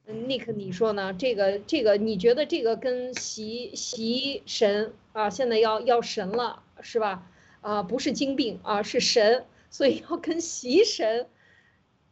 [0.10, 1.14] Nick，你说呢？
[1.14, 7.30] 这个这个，你觉得这个跟习习神啊，现在要要神了，是吧？
[7.60, 11.28] 啊，不是精病啊，是神，所以要跟习神，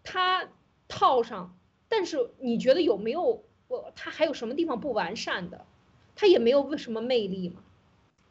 [0.03, 0.49] 他
[0.89, 1.57] 套上。
[1.87, 5.65] 但是你觉得有没有我他还有什么地方不完善的？
[6.15, 7.61] 他也没有为什么魅力嘛？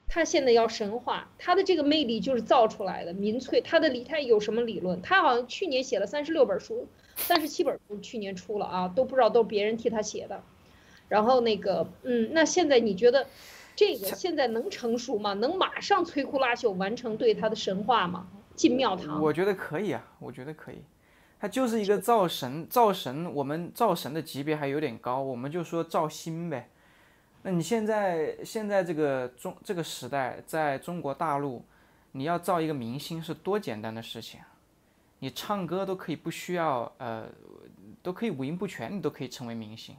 [0.07, 3.15] 他现在要神话，他的这个魅力就是造出来的。
[3.15, 5.01] 民粹，他的理他有什么理论？
[5.01, 6.87] 他好像去年写了三十六本书。
[7.17, 10.43] 三十七本书去年出了啊，都不知道都是别人替他写的。
[11.09, 13.27] 然后那个，嗯，那现在你觉得
[13.77, 15.35] 这个现在能成熟吗？
[15.35, 18.27] 能马上摧枯拉朽完成对他的神话吗？
[18.55, 19.21] 进庙堂？
[19.21, 20.83] 我觉得可以啊，我觉得可以。
[21.39, 26.71] 他就是一个造神，造神，我们造神的级别还有点高，我们就说造星呗。
[27.43, 31.62] 那你现在现在这个中这个时代，在中国大陆，
[32.12, 34.41] 你要造一个明星是多简单的事情。
[35.19, 37.27] 你唱歌都可以不需要，呃，
[38.03, 39.97] 都可以五音不全，你都可以成为明星。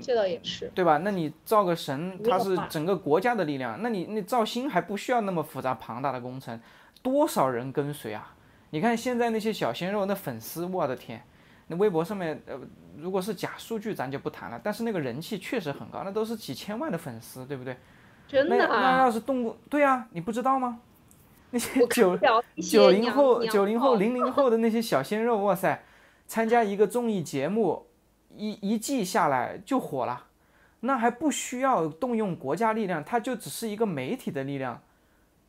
[0.00, 0.98] 这倒也是，对吧？
[0.98, 6.58] 那你造个神，它是整个国家的力量，那你那造星还不需要那么复杂庞大的工程，
[7.02, 8.34] 多少人跟随啊？
[8.70, 11.22] 你看现在那些小鲜肉，那粉丝，我的天，
[11.68, 12.58] 那微博上面，呃，
[12.96, 17.76] 如果是假数据，咱就不谈了，但是那个人气确实很高，那都是几千万的粉丝，对不对？
[18.26, 18.80] 真的啊？
[18.80, 20.80] 那要是动过，对啊，你不知道吗？
[21.54, 22.18] 那些九
[22.60, 25.84] 九零后、九零后、零零后的那些小鲜肉，哇塞，
[26.26, 27.86] 参加一个综艺节目，
[28.36, 30.26] 一一季下来就火了，
[30.80, 34.82] 那还不需要动用国家力量，它就只是一个媒体的力量，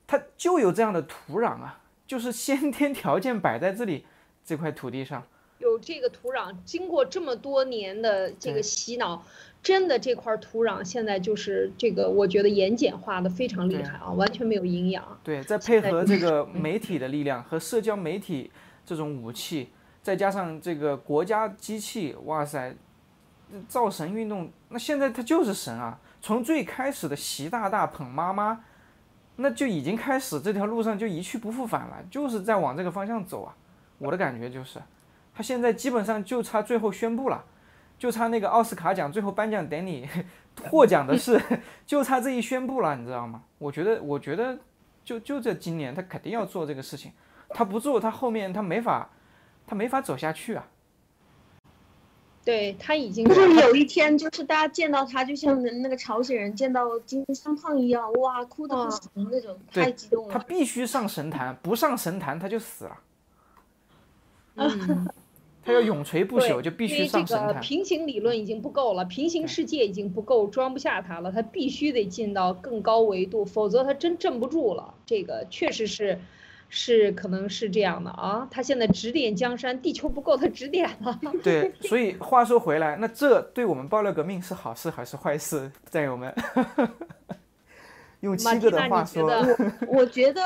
[0.05, 4.05] 它就有这样的土壤啊，就是先天条件摆在这里
[4.45, 5.23] 这块土地上，
[5.75, 9.23] 有这个土壤，经过这么多年的这个洗脑。
[9.61, 15.03] 真的这块土壤现在就是这个，我觉得盐碱化的非常厉害啊，完全没有营养。
[15.23, 18.51] 对，再配合这个媒体的力量和社交媒体
[18.85, 19.69] 这种武器，
[20.03, 22.75] 再加上这个国家机器，哇塞，
[23.67, 25.99] 造神运动，那现在它就是神啊！
[26.21, 28.63] 从最开始的习大大捧妈妈，
[29.37, 33.57] 那就已经开始这条路上就一去不复返了，就是在往这个方向走啊！
[33.97, 34.79] 我的感觉就是，
[35.35, 37.45] 他现在基本上就差最后宣布了。
[37.97, 40.05] 就差那个奥斯卡奖最后颁奖典礼
[40.69, 41.41] 获奖的事，
[41.87, 43.43] 就差这一宣布了，你知道吗？
[43.57, 44.59] 我觉得，我觉得，
[45.05, 47.13] 就就这今年他肯定要做这个事情，
[47.47, 49.09] 他不做，他后面他没法，
[49.65, 50.67] 他没法走下去啊。
[52.43, 60.33] 对他已经就是有一天，就是大家见到他，就像那个朝鲜人见到金三胖一样，哇，哭的不行那种，太激动了。
[60.33, 62.97] 他必须上神坛，不上神坛他就死了。
[64.55, 65.07] 嗯。
[65.65, 67.59] 他要永垂不朽，就必须上神坛。
[67.59, 74.93] 平行理论已经不够了，平行世界已经不够装不下他了，他必须得进到更高维度，否则他真镇不住了。
[75.07, 76.19] 这个确实是，
[76.69, 78.47] 是可能是这样的啊。
[78.51, 81.19] 他现在指点江山，地球不够他指点了。
[81.41, 86.31] 对，所以话说回来，那这对我们爆料革命是好事还是坏事，战友们？
[88.21, 89.29] 用七个的话说，
[89.87, 90.41] 我觉得，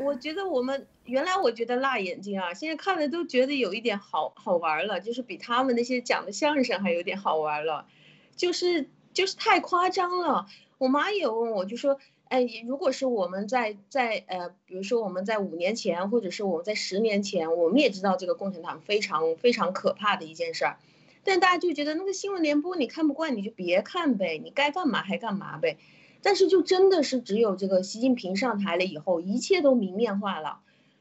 [0.00, 0.86] 我觉得我们。
[1.06, 7.86] 原来我觉得辣眼睛啊，现在看的都觉得有一点好好玩了，就是比他们那些讲的相声还有点好玩了，
[8.34, 10.46] 就是就是太夸张了。
[10.78, 20.78] 我妈也问我，就说，哎，如果是我们在在呃，比如说我们在五年前，或者是我们在十年前，我们也知道这个共产党非常非常可怕的一件事儿，
[21.22, 25.76] 但大家就觉得那个新闻联播你看不惯你就别看呗，你该干嘛还干嘛呗。
[26.24, 30.60] 但是就真的是只有这个习近平上台了以后，一切都明面化了，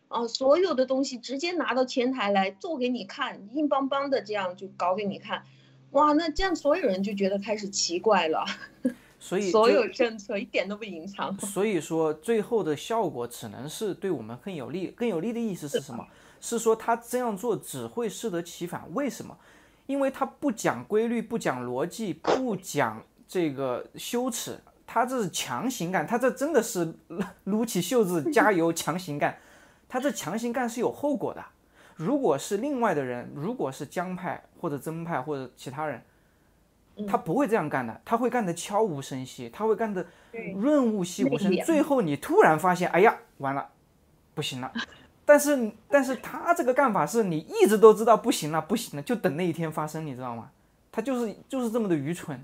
[0.10, 5.44] 啊，所有的东西直接拿到前台来做给你看，硬邦邦的这样就搞给你看，
[5.92, 8.46] 哇，那这样所有人就觉得开始奇怪了。
[9.18, 11.40] 所以所有政策一点都不隐藏。
[11.40, 14.88] 所以说最后的效果只能是对我们更有利。
[14.88, 16.06] 更有利的意思是什么？
[16.42, 18.84] 是说他这样做只会适得其反。
[18.94, 19.38] 为什么？
[19.88, 24.60] 因为他不讲规律，不讲逻辑，不讲这个羞耻，
[24.94, 26.94] 他这是强行干，他这真的是
[27.46, 29.36] 撸起袖子加油强行干。
[29.90, 31.44] 他这强行干是有后果的。
[31.96, 36.00] 如果是另外的人，如果是江派或者曾派或者其他人。
[37.08, 40.06] 他不会这样干的，他会干得悄无声息，他会干得
[40.56, 41.52] 润物细无声。
[41.66, 43.68] 最后你突然发现，哎呀，完了，
[44.36, 44.72] 不行了。
[45.26, 50.52] 但是，但是他这个干法是你一直都知道不行了，不行了，就等那一天发生，你知道吗？
[50.92, 52.40] 他就是就是这么的愚蠢。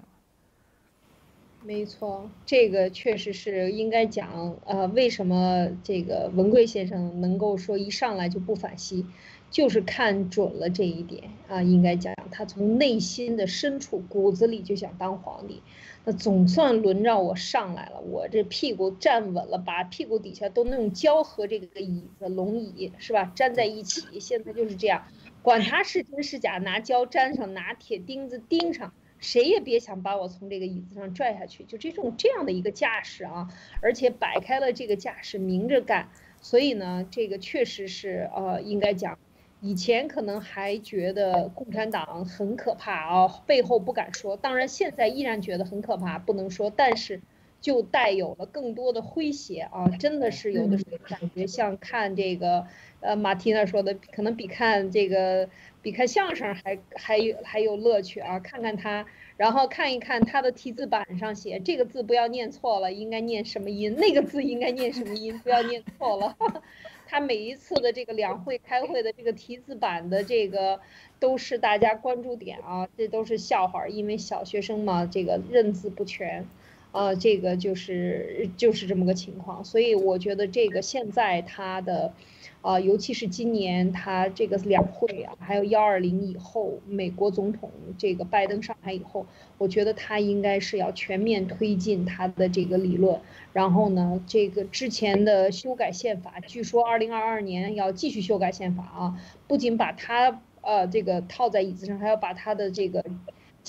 [1.61, 4.57] 没错，这个确实是应该讲。
[4.65, 9.05] 呃，为什么这个文贵先生能够说一上来就不反西？
[9.51, 15.63] 就是看准了这一点啊，应该讲他从内心的深处骨子里就想当皇帝，
[16.05, 25.07] 那总算轮着我上来了，我这屁股站稳了，把屁股底下都弄胶和这个椅子龙椅是吧，粘在一起，现在就是这样，
[25.41, 33.47] 管他是真是假，拿胶粘上，拿铁钉子钉上，谁也别想把我从这个椅子上拽下去，就这种这样的一个架势啊，
[33.81, 36.09] 而且摆开了这个架势，明着干，
[36.41, 39.17] 所以呢，这个确实是呃，应该讲。
[39.61, 44.37] 以前可能还觉得共产党很可怕啊，背后不敢说。
[44.37, 46.71] 当然，现在依然觉得很可怕，不能说。
[46.73, 47.21] 但是，
[47.61, 52.65] 就带有了更多的诙谐啊，真的是有的时候感觉像看这个，
[53.01, 55.49] 呃，马蒂娜说的，可能比看这个
[55.81, 58.39] 比看相声还还有还有乐趣啊。
[58.39, 59.05] 看看他，
[59.35, 63.95] 然后看一看他的题字板上写这个字不要念错了，应该念什么音？
[63.97, 65.37] 那个字应该念什么音？
[65.39, 66.35] 不要念错了。
[67.11, 70.79] 他每一次的这个两会开会的这个题字板的这个
[71.19, 76.45] 都是大家关注点啊，这都是笑话，因为小学生嘛，这个认字不全，
[76.91, 82.13] 呃，这个就是就是这么个情况，所以我觉得这个现在他的。
[82.61, 89.25] 啊，尤其是今年他这个两会啊，还有幺二零以后，美国总统这个拜登上台以后，
[89.57, 93.21] 我觉得他应该是要全面推进他的这个理论。
[93.53, 99.17] 然后呢，这个之前的修改宪法，据说二零二二年要继续修改宪法啊，
[99.47, 103.05] 不仅把他呃这个套在椅子上，还要把他的这个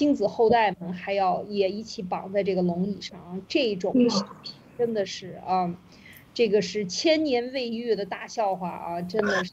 [0.01, 3.95] 精子后代们还要也一起绑在这个龙椅上，这种
[4.79, 5.79] 真的是啊。
[6.33, 9.53] 这个是千年未遇的大笑话啊，真的是。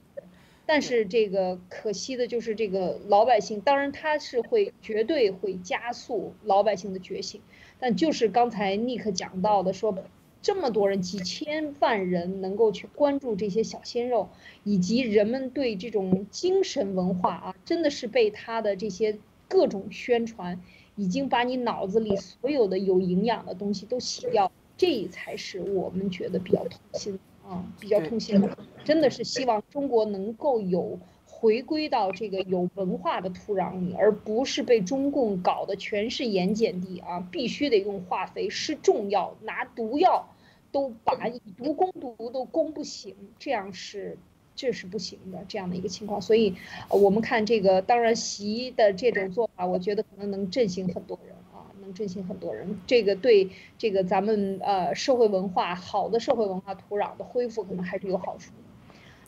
[0.65, 7.41] 但是这个可惜的就是这个老百姓，当然他是会绝对会加速老百姓的觉醒。
[7.77, 9.93] 但就是刚才尼克讲到的，说
[10.41, 14.29] 这么多人几千万人能够去关注这些小鲜肉，
[14.63, 19.17] 以及人们对这种精神文化啊，真的是被他的这些
[19.47, 20.61] 各种宣传，
[20.95, 24.51] 已经把你脑子里所有的有营养的东西都洗掉。
[24.75, 40.29] 这才是我们觉得比较痛心啊，比较痛心的，真的是希望中国能够有回归到这个有文化的土壤里，而不是被中共搞得全是盐碱地啊，必须得用化肥施重药，拿毒药
[40.71, 44.19] 都把以毒攻毒都攻不醒，这样是
[44.57, 46.19] 这是不行的这样的一个情况。
[46.19, 46.53] 所以，
[46.89, 51.87] 我们看这个，当然习的这种做法，我觉得可能能振兴很多人啊，能。
[51.93, 58.51] 振兴很多人，这个对这个咱们呃社会文化好的社会文化土壤的恢复可能还是有好处。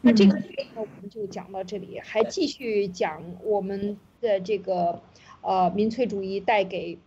[0.02, 0.38] 那这个
[0.76, 5.02] 那我们就讲到这里，还继续讲我们的这个
[5.42, 7.00] 呃民粹主义带给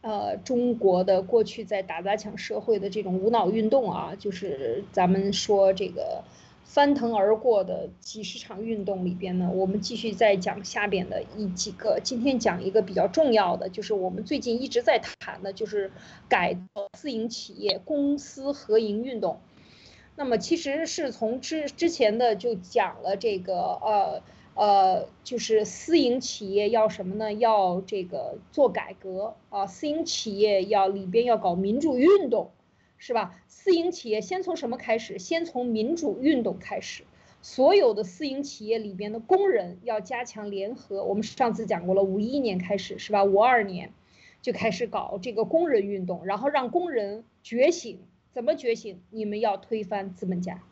[0.00, 6.22] 呃中国的过去在打砸抢社会的这种无脑运动啊，就是咱们说这个。
[6.72, 12.00] 翻腾而过的几十场运动里边呢，我们继续再讲下边的一几个。
[12.02, 15.90] 今天讲一个比较重要的，就是我们最近一直在谈的，就是
[16.30, 16.56] 改
[16.96, 19.38] 私营企业公私合营运动。
[20.16, 24.22] 那么其实是从之之前的就讲了这个，呃
[24.54, 27.34] 呃，就是私营企业要什么呢？
[27.34, 32.50] 要这个做改革啊，私营企业要里边要搞民主运动。
[33.04, 33.34] 是吧？
[33.48, 35.18] 私营企业先从什么开始？
[35.18, 37.02] 先从民主运动开始。
[37.42, 41.02] 所有的私营企业里边的工人要加强联合。
[41.02, 43.24] 我们上次讲过了，五一年开始是吧？
[43.24, 43.92] 五二年
[44.40, 47.98] 就开始搞这个工人运动，然后让工人觉醒。
[48.30, 49.00] 怎么觉醒？
[49.10, 50.62] 你们要推翻资本家，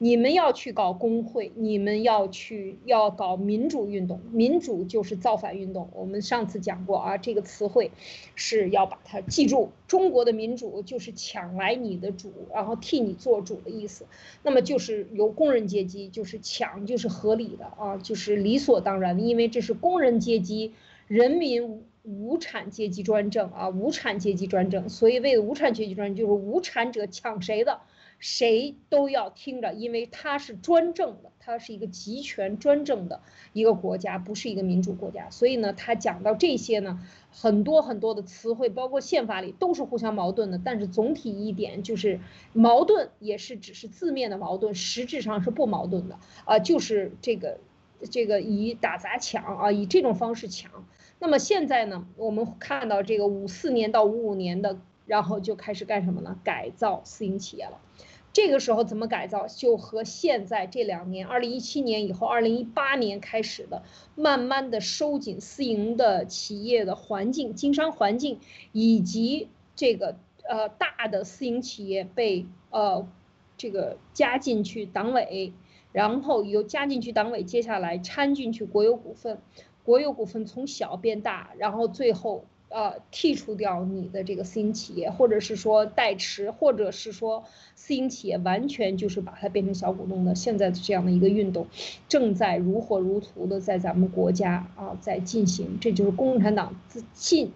[0.00, 5.90] 你们要去搞工会，你们要去要搞民主运动，民主就是造反运动。
[5.92, 7.90] 我们上次讲过啊，这个词汇
[8.36, 9.70] 是要把它记住。
[9.88, 14.06] 中国的民主就是抢来你的主，然后替你做主的意思。
[14.44, 20.74] 那么就是由工人阶级，就是抢就是合理的啊，就是理所当然的，因为这是工人阶级、
[21.08, 24.88] 人民无产阶级专政啊，无产阶级专政。
[24.88, 27.80] 所以为无产阶级专政，就是无产者抢谁的？
[28.18, 35.30] 谁都要听着，因为它是专政的，它是一个集权专政的一个国家，不是一个民主国家。
[35.30, 37.00] 所以呢，他讲到这些呢，
[37.30, 40.60] 很多很多的词汇，包括宪法里都是互相矛盾的。
[40.62, 42.18] 但是总体一点就是，
[42.52, 47.60] 矛盾也是只是字面的矛盾，实质上是不矛盾的啊，就是这个
[48.10, 50.70] 这个以打砸抢啊，以这种方式抢。
[51.20, 56.36] 那么现在呢，我们看到这个五四年到五五年的，然后就开始干什么呢？
[56.42, 57.80] 改造私营企业了。
[58.32, 63.82] 这个时候怎么改造，就和现在这两年，二零一七年以后，二零一八年开始的，
[64.14, 68.38] 慢慢的收紧私营的企业的环境、经商环境，
[68.70, 70.16] 以及这个
[70.48, 73.08] 呃大的私营企业被呃
[73.56, 75.52] 这个加进去党委，
[75.90, 79.40] 然后由加进去党委，接下来掺进去国有股份，
[79.84, 82.44] 国有股份从小变大，然后最后。
[82.70, 87.44] 呃，剔除掉你的这个私营企业，或者是说代持，或者是说
[87.74, 91.66] 私营企业完全就是把它变成小股东的，现在这样的一个运动，
[92.08, 97.52] 正在如火如荼的在咱们国家啊在进行，这就是共产党自进，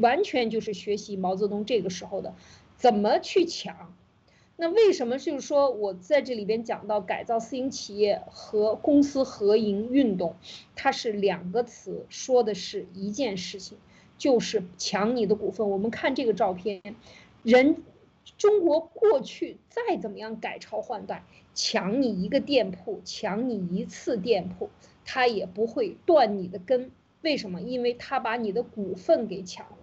[0.00, 2.34] 完全就是学习毛泽东这个时候的，
[2.76, 3.94] 怎么去抢？
[4.56, 10.34] 那为什么就是说我在这里边讲到改造私营企业和公私合营运动，
[10.74, 13.78] 它是两个词，说的是一件事情。
[14.18, 15.70] 就是抢你的股份。
[15.70, 16.82] 我们看这个照片，
[17.42, 17.82] 人，
[18.38, 24.70] 中国过去再怎么样改朝换代，抢你一个店铺，抢你一次店铺，
[25.04, 26.90] 他也不会断你的根。
[27.22, 27.60] 为什么？
[27.60, 29.78] 因为他把你的股份给抢了。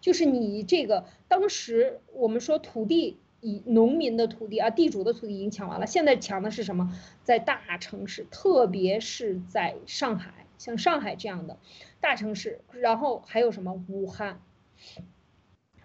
[0.00, 6.92] 就是你这个当时我们说土地以农民的土地啊，地主的土地已经抢完了，现在抢的是什么？
[7.24, 10.37] 在大城市，特别是在上海。
[10.58, 11.56] 像上海这样的
[12.00, 14.40] 大城市，然后还有什么武汉，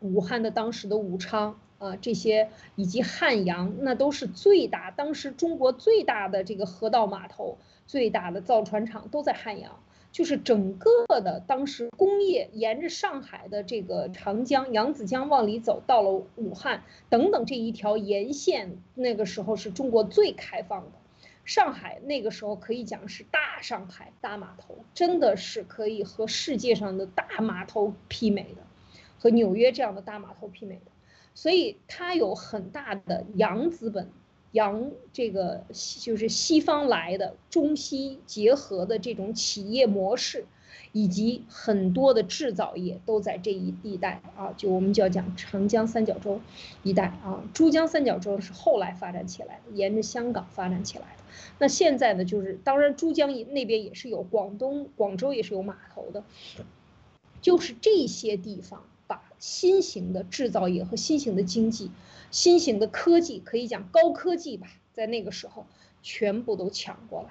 [0.02, 9.80] 武汉的当时的武昌啊，这些以及汉阳，那都是最大，当时中国最大的这个河道码头，最大的造船厂都在汉阳，
[10.12, 21.03] 就是整个的当时工业沿着上海的这个长江、扬子江往里走，到了武汉等等这一条沿线，那个时候是中国最开放的。
[21.46, 28.62] 上海那个时候可以讲是大上海大码头，真的是可以和世界上的大码头媲美的，
[29.20, 30.92] 和纽约这样的大码头媲美的，
[31.34, 34.10] 所以它有很大的洋资本，
[34.52, 35.66] 洋这个
[36.00, 40.46] 就是西方来的中西结合的这种企业模式。
[40.92, 46.40] 以及很多的制造业都在这一地带啊，就我们就要讲长江三角洲
[46.84, 51.24] 一带啊，珠江三角洲是后来发展起来的，沿着香港发展起来的。
[51.60, 56.24] 那现在呢，就是当然珠江那边也是有，广东广州也是有码头的，
[57.42, 61.92] 就是这些地方把新型的制造业和新型的经济、
[62.30, 65.66] 新型的科技，可以讲高科技吧，在那个时候
[66.02, 67.30] 全部都抢过来。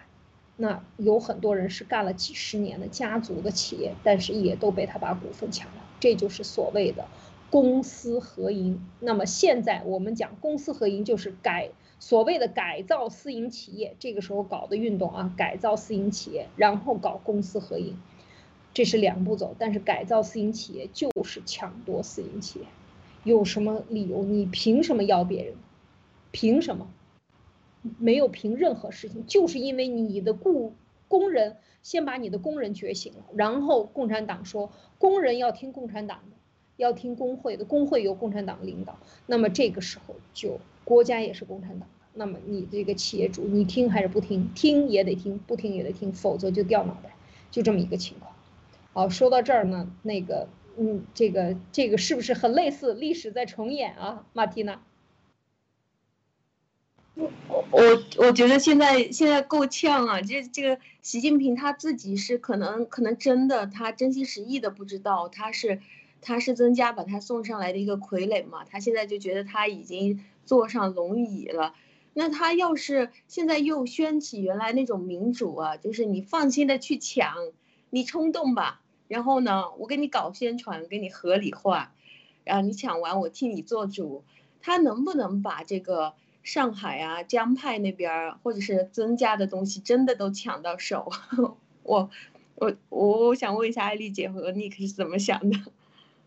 [0.63, 7.09] 那有很多人是干了几十年的家族的企业，但是也都被他把股份抢了，这就是所谓的
[7.51, 8.81] 公私合营。
[9.01, 17.97] 那么现在我们讲公私合营，就是改所谓的改造私营企业，这个时候搞的运动啊，改造私营企业，然后搞公私合营，
[18.73, 19.57] 这是两步走。
[19.59, 22.67] 但是改造私营企业就是抢夺私营企业，
[23.25, 24.23] 有什么理由？
[24.23, 25.55] 你凭什么要别人？
[26.31, 26.87] 凭什么？
[27.99, 30.73] 没有凭任何事情，就是因为你的雇
[31.09, 36.37] 工人先把你的工人觉醒了，然后共产党说工人要听共产党的，
[36.77, 44.49] 要听工会的，工会由共产党领导，那么这个时候就国家也是共产党的，那么你这个企业主你听还是不听？
[44.55, 47.15] 听也得听，不听也得听，否则就掉脑袋，
[47.51, 48.33] 就这么一个情况。
[48.93, 54.83] 好，说到这儿呢，那个嗯，这个这个是不是很类似历史在重演啊，马蒂娜？
[57.15, 57.31] 我
[57.71, 60.23] 我我觉得现在现在够呛啊！
[60.23, 65.81] 这这个习近平他自己是可能可能真的他真心实意的不知道他是
[66.23, 68.65] 他是曾家把他送上来的一个傀儡嘛？
[68.65, 71.75] 他现在就觉得他已经坐上龙椅了。
[72.15, 77.35] 那他要是现在又掀起原来那种民主啊，就是你放心的去抢，
[77.91, 81.93] 你冲动吧，然后呢，我给你搞宣传，给你合理化，
[82.45, 84.25] 然后你抢完我替你做主，
[84.63, 86.15] 他能不能把这个？
[86.43, 91.11] 上海啊江派那边儿或者是曾家的东西真的都抢到手。
[91.85, 92.11] 我
[92.55, 95.57] 我我我想问一下艾丽姐和 Nick 是怎么想的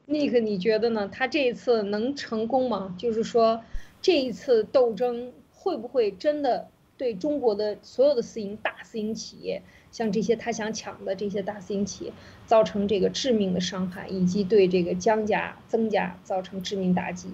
[0.07, 1.07] ？Nick，你觉得呢？
[1.07, 2.95] 他这一次能成功吗？
[2.97, 3.63] 就是说
[4.01, 9.61] 这一次斗争会不会真的对中国的所有的私营大私营企业？
[9.91, 12.13] 像这些他想抢的这些大私营企业，
[12.45, 17.29] 造成这个致命的伤害，以及对这个江家、曾家造成致命打击。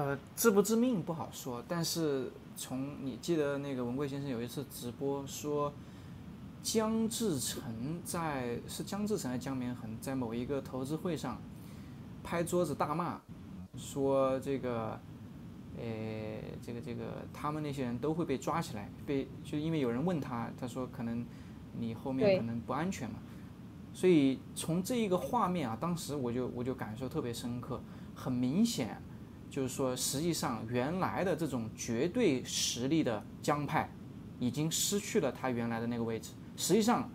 [0.00, 5.70] 呃，致不致命不好说，但是从你记得那个文贵先生有一次直播说，
[6.62, 11.38] 江志成在是江志成还是江绵恒在某一个投资会上
[12.24, 13.20] 拍桌子大骂，
[13.76, 14.98] 说这个，
[15.76, 15.84] 呃，
[16.62, 21.22] 这个这个他们那些人都会被抓起来，被就因为有人问他，他说可能。
[21.78, 23.20] 你后面可能不安全嘛，
[23.94, 27.80] 所以从这一个画面啊，当时我就我就感受特别深刻，
[28.12, 29.00] 很明显，
[29.50, 33.90] 就是说实际上原来的这种绝对实力的江派，
[34.38, 36.30] 已经失去了他原来的那个位置。
[36.56, 37.10] 实际上，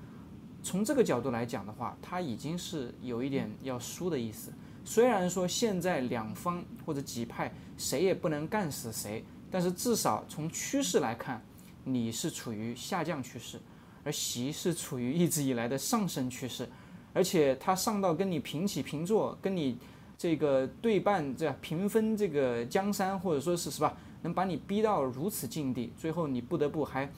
[0.61, 4.51] 从这个角度来讲的话，他已经是有一点要输的意思。
[4.83, 11.43] 虽然说现在两方或者几派谁也不能干死谁，但是至少从趋势来看，
[11.83, 13.59] 你是处于下降趋势。
[14.03, 16.69] 而习是处于一直以来的上升趋势，
[17.11, 19.79] 而且他上到跟你平起平坐，跟你
[20.17, 27.11] 这个对半这平分这个江山，或者说是是吧，能把你逼到如此境地，最后你不得不还，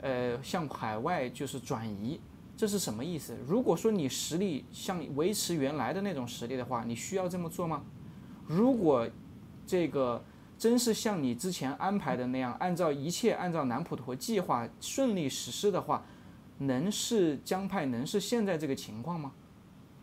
[0.00, 2.20] 呃，向海外就是转移，
[2.56, 3.36] 这是什么意思？
[3.46, 7.82] 如果说你实力像维持原来的那种实力的话，你需要这么做吗？
[8.46, 9.08] 如果
[9.66, 10.22] 这个
[10.58, 16.02] 真是像你之前安排的那样，按照一切按照南普陀计划顺利实施的话。
[16.62, 19.32] 能是江派能是现在这个情况吗？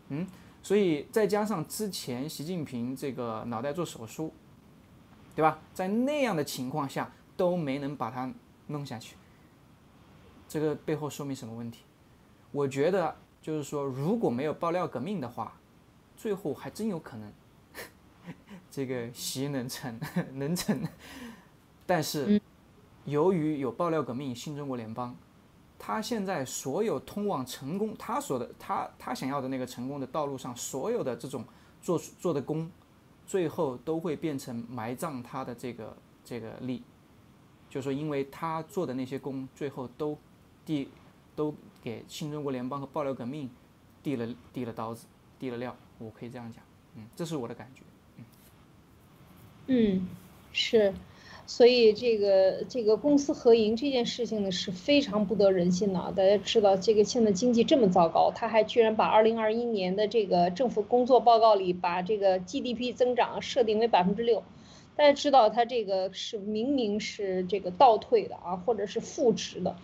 [0.08, 0.26] 嗯，
[0.68, 4.34] 所以再加上之前习近平这个脑袋做手术，
[5.34, 5.60] 对吧？
[5.72, 8.30] 在那样的情况下都没能把它
[8.66, 9.16] 弄下去，
[10.46, 11.84] 这个背后说明什么问题？
[12.52, 15.58] 我觉得就是说，如果没有爆料革命的话，
[16.18, 17.32] 最后还真有可能
[18.70, 19.98] 这个习能成
[20.36, 20.86] 能成，
[21.86, 22.38] 但是
[23.06, 25.16] 由于有爆料革命，新中国联邦。
[25.78, 31.44] 他现在所有通往成功，他所的他他想要的那个成功的道路上，所有的这种
[31.80, 32.68] 做做的功，
[33.26, 36.82] 最后都会变成埋葬他的这个这个利，
[37.70, 40.18] 就说因为他做的那些功，最后都
[40.66, 40.88] 递
[41.36, 43.48] 都给新中国联邦和爆料革命
[44.02, 45.06] 递了递了刀子，
[45.38, 46.62] 递了料，我可以这样讲，
[46.96, 47.82] 嗯，这是我的感觉，
[48.16, 48.24] 嗯，
[49.68, 50.08] 嗯，
[50.52, 50.92] 是。
[51.50, 56.12] 所以这个这个公私合营这件事情呢是非常不得人心的。
[56.14, 64.44] 大家知道，这个现在经济这么糟糕，他还居然把二零二一年的这个政府工作报告里把这个 GDP 增长设定为百分之六。
[64.94, 69.74] 大家知道，他这个是明明是这个倒退的啊，或者是负值的。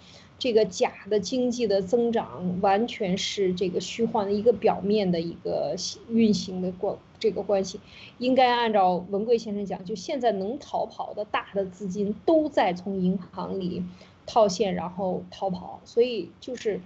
[0.45, 5.75] 这个假的经济的增长完全是这个虚幻的一个表面的一个
[6.11, 7.81] 运行的过这个关系，
[8.19, 13.83] 应该按照文贵先生讲，就现在能逃跑的大的资金都在从银行里
[14.27, 16.83] 套现，然后逃跑，所以就是，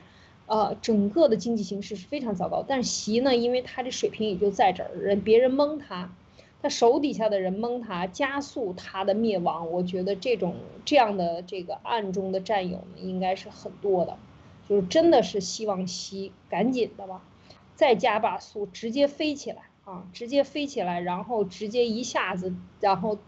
[0.46, 2.64] 呃，整个的经济形势是非常糟糕。
[2.64, 6.12] 但是习呢，因为他的水平也就在这儿，人别人蒙他。
[6.60, 9.70] 他手底下的人蒙他，加速他的灭亡。
[9.70, 14.18] 我觉得这种这样的这个暗中的战友呢，应该是很多的，
[14.68, 17.22] 就是真的是希望西赶紧的吧，
[17.76, 23.18] 再加把速，直接飞起来啊，直接飞起来，然后直接一下子，然后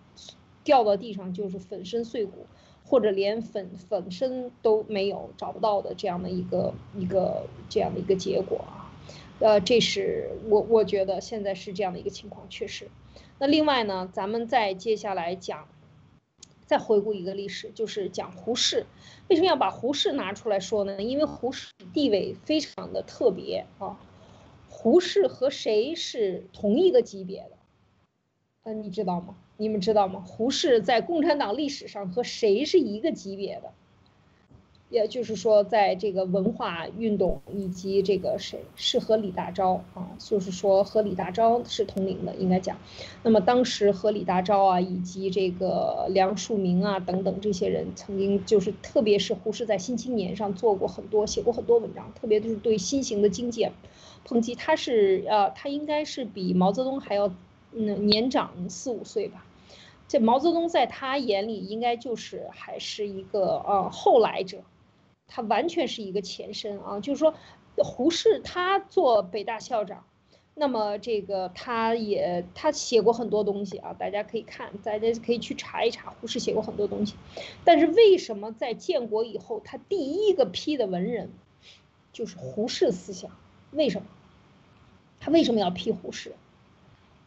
[0.65, 2.47] 掉到地上就是粉身碎骨，
[2.85, 8.91] 或者连粉粉身都没有找不到的这样的一个一个这样的一个结果啊，
[9.39, 12.89] 呃，这是我我觉得现在是这样的一个情况，确实。
[13.41, 15.67] 那另外呢，咱们再接下来讲，
[16.67, 18.85] 再回顾一个历史，就是讲胡适。
[19.29, 21.03] 为什么要把胡适拿出来说呢？
[21.03, 23.99] 因为胡适地位非常的特别啊。
[24.69, 27.57] 胡适和谁是同一个级别的？
[28.65, 29.35] 嗯，你知道吗？
[29.57, 30.23] 你们知道吗？
[30.27, 33.73] 胡适在共产党历史上和谁是一个级别的？
[34.91, 42.77] 也就是说，在这个文化运动以及这个谁是和李大钊啊，就是说和李大钊是同龄的，应该讲。
[43.23, 53.69] 那么当时和李大钊啊，以及这个梁漱溟啊等等这些人，曾经就是特别是胡适在《新青年》上做过很多写过很多文章，特别就是对新型的经济
[54.27, 54.57] 抨击。
[54.57, 57.33] 他是呃，他应该是比毛泽东还要
[57.73, 59.47] 嗯年长四五岁吧。
[60.09, 64.59] 这毛泽东在他眼里应该就是还是一个呃后来者。
[65.33, 67.33] 他完全是一个前身啊，就是说，
[67.77, 70.05] 胡适他做北大校长，
[70.55, 77.15] 那么这个他也他写过很多东西啊，大家可以看，大家可以去查一查，胡适写过很多东西。
[77.65, 81.31] 但是为什么在建国以后，他第一个批的文人
[82.13, 83.31] 就是胡适思想？
[83.71, 84.09] 为什么？
[85.21, 86.35] 他为什么要批胡适？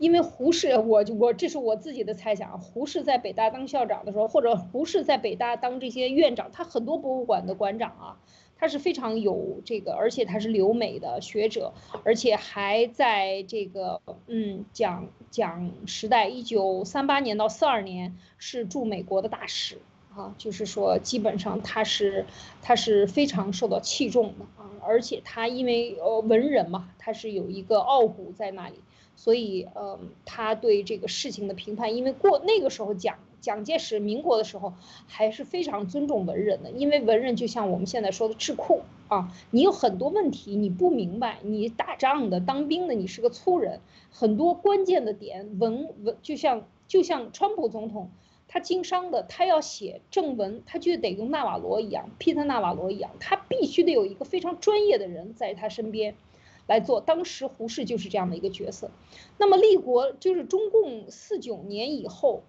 [0.04, 2.60] 因为胡适，我就我这是我自己的猜想。
[2.60, 8.20] 胡适在北大当校长的时候，或者胡适在北大当这些院长，他很多博物馆的馆长啊。
[8.58, 11.74] 他是非常有这个，而且他是留美的学者，
[12.04, 19.78] 而且还在这个嗯讲讲时代，一九三八年到四二年是驻美国的大使
[20.16, 22.26] 啊，就是说基本上他是
[22.62, 28.80] 他是非常受到器重的啊，而且他因为呃文人嘛，他是有一个傲骨在那里，
[29.16, 33.18] 所以呃他对这个事情的评判，因为过那个时候讲。
[33.44, 34.72] 蒋介石民国的时候
[35.06, 48.12] 还是非常尊重文人的，因为文人就像我们现在说的智库啊，你有很多问题你不明白，你打仗的、当兵的，你是个粗人，很多关键的点文文就像就像川普总统，
[48.54, 56.14] 他经商的，他要写正文，他就得跟纳瓦罗一样，皮特纳瓦罗一样，他必须得有一个非常专业的人在他身边
[56.68, 57.02] 来做。
[57.02, 58.92] 当时胡适就是这样的一个角色。
[59.40, 62.44] 那么立国就是中共四九年以后。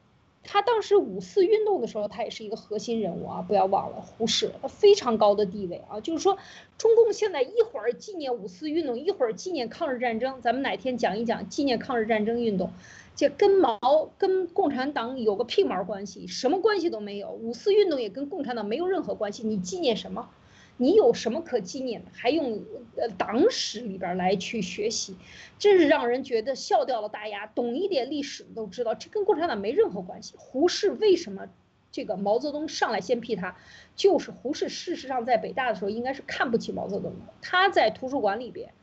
[0.47, 3.41] 他当时五四运动的时候，他也是一个核心人物啊！
[3.41, 5.99] 不要忘了胡适，非常高的地位啊！
[6.01, 6.37] 就是说，
[6.77, 12.71] 中共现在一会儿纪念五四运动，一会儿纪念抗日战争，咱们哪天讲一讲纪念抗日战争运动，
[13.17, 17.31] 这跟毛跟共产党有个屁毛关系，什么关系都没有。
[17.31, 20.31] 五四运动也跟共产党没有任何关系，你纪念什么？
[20.77, 22.11] 你有什么可纪念的？
[22.13, 22.65] 还用
[22.97, 25.17] 呃党史里边来去学习，
[25.57, 27.47] 真是让人觉得笑掉了大牙。
[27.47, 30.35] 懂一点历史都知道，这跟共产党没任何关系。
[30.37, 31.47] 胡适为什么
[31.93, 33.57] 这个毛泽东上来先批他？
[33.95, 37.33] 就是胡适事实上在北大的时候应该是看不起毛泽东的。
[37.41, 38.75] 他在图书馆里边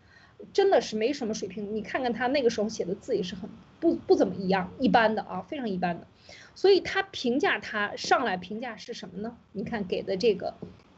[0.54, 1.76] 真的是没什么水平。
[1.76, 6.08] 你看看他那个时候写的字也是很不不怎么一样，一般的啊，非常一般的。
[6.56, 9.38] 所以他评价他上来评价是什么呢？
[9.52, 10.54] 你看给的这个。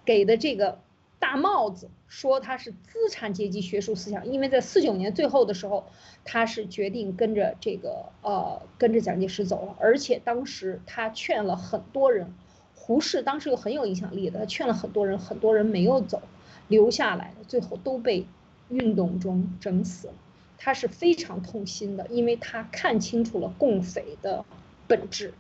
[0.06, 0.80] 给的这个
[1.18, 5.86] 大帽子，说他是资产阶级学术思想，因为在四九年最后的时候，
[6.26, 12.34] 他是决定跟着这个呃跟着蒋介石走了，而且当时他劝了很多人，
[12.76, 16.22] 胡适当时又很有影响力的，他劝了很多人，很多人没有走，
[16.68, 18.26] 留下来最后都被
[18.70, 20.08] 运动中整死。
[20.08, 20.14] 了，
[20.58, 24.46] 他是非常痛心的，因为他看清楚了共匪的
[24.88, 25.34] 本质，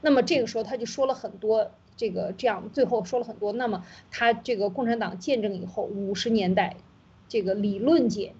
[0.00, 1.70] 那么这个时候他就说了很多。
[1.96, 6.74] 这个这样最后说了很多，那么他这个共产党建政以后五十年代，
[7.28, 8.34] 这个理论界，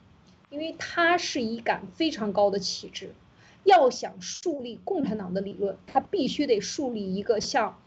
[0.51, 3.15] 因为他是一杆非常高的旗帜，
[3.63, 7.79] 要想树立共产党的理论，他必须得树立一个像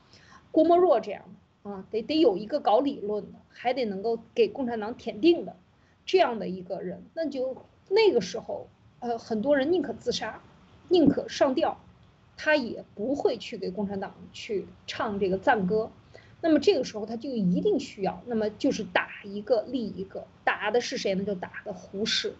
[0.51, 1.23] 郭沫若这样
[1.63, 5.57] 啊，得得有一个搞理论的，还得能够给共产党舔腚的。
[6.07, 7.55] 这样的一个人，那就
[7.87, 8.67] 那个时候，
[9.01, 10.41] 呃，很多人宁可自杀，
[10.89, 11.77] 宁可上吊。
[12.39, 15.89] 他也不会去给共产党去唱这个赞歌，
[16.39, 21.23] 那么这个时候他就一定需要，那么就是打一个立一个，打的是谁呢？
[21.23, 22.35] 就打的胡适，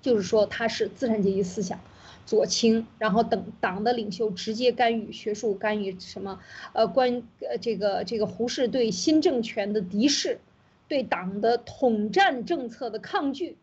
[0.00, 1.80] 就是说他是资产阶级思想，
[2.26, 6.38] 左倾，然后等党的领袖直接干预学术干预什么，
[6.72, 10.38] 呃关呃这个这个胡适对新政权的敌视，
[10.88, 13.58] 对党的统战政策的抗拒，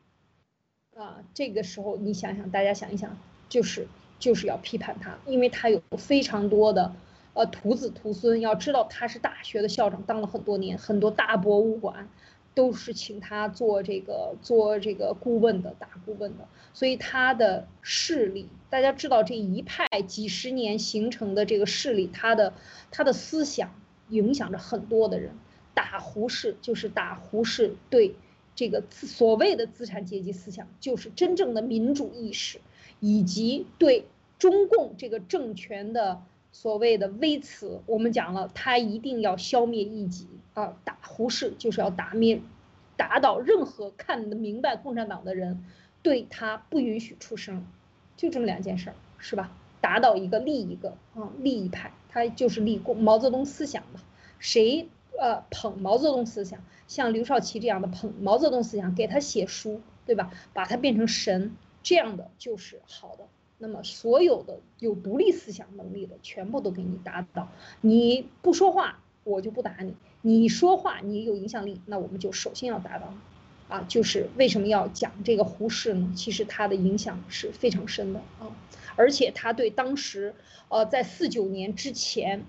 [0.95, 3.17] 啊，这个时候你想想，大家想一想，
[3.49, 3.87] 就是。
[4.19, 6.95] 就是要批判他，因为他有非常多的，
[7.33, 8.39] 呃，徒子徒孙。
[8.39, 12.07] 要知道他是大学的校长，当了很多年，很多大博物馆
[12.53, 16.47] 都是请他做这个做这个顾问的大顾问的。
[16.73, 22.53] 所以他的势力，大家知道这一派几十年形成的这个势力，他的
[22.91, 23.71] 他的思想
[24.07, 25.35] 影响着很多的人。
[25.73, 28.15] 打胡适就是打胡适对
[28.55, 32.59] 这个所谓的资产阶级思想，就是真正的民主意识，
[32.99, 34.05] 以及对。
[34.39, 36.21] 中共这个政权的
[36.51, 40.75] 所谓的微词，我们讲了，他一定要消灭异己啊！
[40.83, 42.41] 打胡适就是要打灭、
[42.97, 45.63] 打倒任何看得明白共产党的人，
[46.01, 47.65] 对他不允许出声，
[48.17, 49.55] 就这么两件事儿，是吧？
[49.79, 54.01] 打倒一个立一个啊，立一派，他就是立共毛泽东思想嘛。
[54.39, 54.89] 谁
[55.19, 60.31] 呃捧毛泽东思想，像刘少奇这样的捧毛泽东思想，给他写书，对吧？
[60.53, 63.25] 把他变成神，这样的就是好的。
[63.57, 67.47] 那么，所有的有独立思想能力的，全部都给你打倒。
[67.79, 73.17] 你不说话，我就不打你；你说话，你有影响力，那我们就首先要打倒你。
[73.69, 76.11] 啊，就是为什么要讲这个胡适呢？
[76.15, 78.51] 其实他的影响是非常深的啊，
[78.97, 80.35] 而且他对当时，
[80.67, 82.45] 呃，在四九年之前，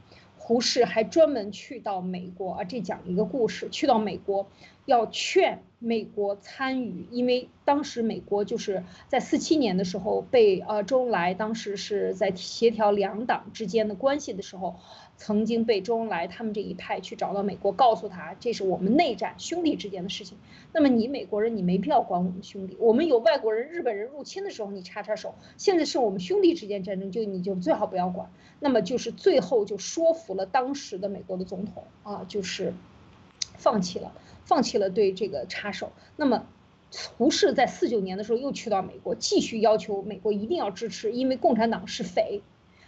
[0.47, 4.47] 胡适还专门去到美国啊，这讲一个故事，去到美国
[4.85, 14.77] 要劝美国参与，因为当时美国就是在四七年的时候被呃周恩来当时是在协调两党之间的关系的时候。
[15.17, 20.37] 曾经被周恩来他们这一派去找到美国，告诉他这是我们内战兄弟之间的事情。
[20.73, 22.77] 那么你美国人，你没必要管我们兄弟。
[22.81, 25.37] 我们有外国人、日本人入侵的时候，你插插手。
[25.57, 28.29] 现在是我们兄弟之间战争，就你就最好不要管。
[28.59, 32.75] 那么就是最后就说服了当时的美国的总统啊，就是
[33.57, 34.13] 放弃了，
[34.45, 35.93] 放弃了对这个插手。
[36.17, 36.47] 那么
[37.17, 42.43] 胡适在四九年的时候又去到美国，继续要求美国一定要支持，因为共产党是匪。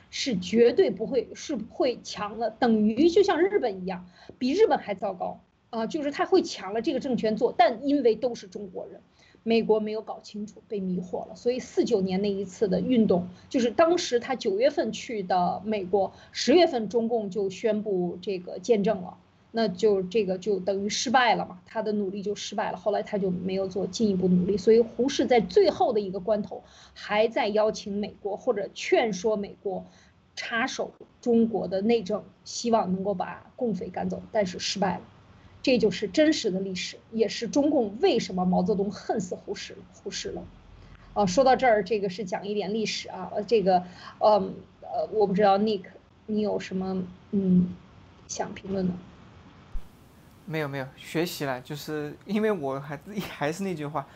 [0.09, 4.07] 是绝对不会是会强的，等于就像日本一样，
[4.39, 5.85] 比日本还糟糕啊！
[5.89, 9.01] 就是他会抢了这个政权做，但因为都是中国人，
[9.43, 11.35] 美国没有搞清楚，被迷惑了。
[11.35, 19.19] 所以四九年那一次的运动，就是当时他九月份去的美国，十月份中共就宣布这个见证了。
[19.59, 22.77] 那就这个就等于失败了嘛，他的努力就失败了。
[22.77, 29.87] 后来他就没有做进一步努力，所以胡适在最后的一个关头，还在邀请美国或者劝说美国
[30.35, 30.93] 插手
[31.23, 35.01] 中国的内政，希望能够把共匪赶走，但是失败了。
[35.63, 39.79] 这就是真实的历史，也是中共为什么毛泽东恨死胡适了。
[39.95, 40.45] 胡适了。
[41.15, 43.33] 啊，说到这儿，这个是讲一点历史啊。
[43.47, 43.85] 这个，
[44.19, 44.53] 嗯
[44.83, 45.85] 呃，我不知道 Nick，
[46.27, 47.75] 你有什么嗯
[48.29, 48.93] 想评论的？
[50.47, 54.07] 没有没有学习了，就是因为我还 还是那句话，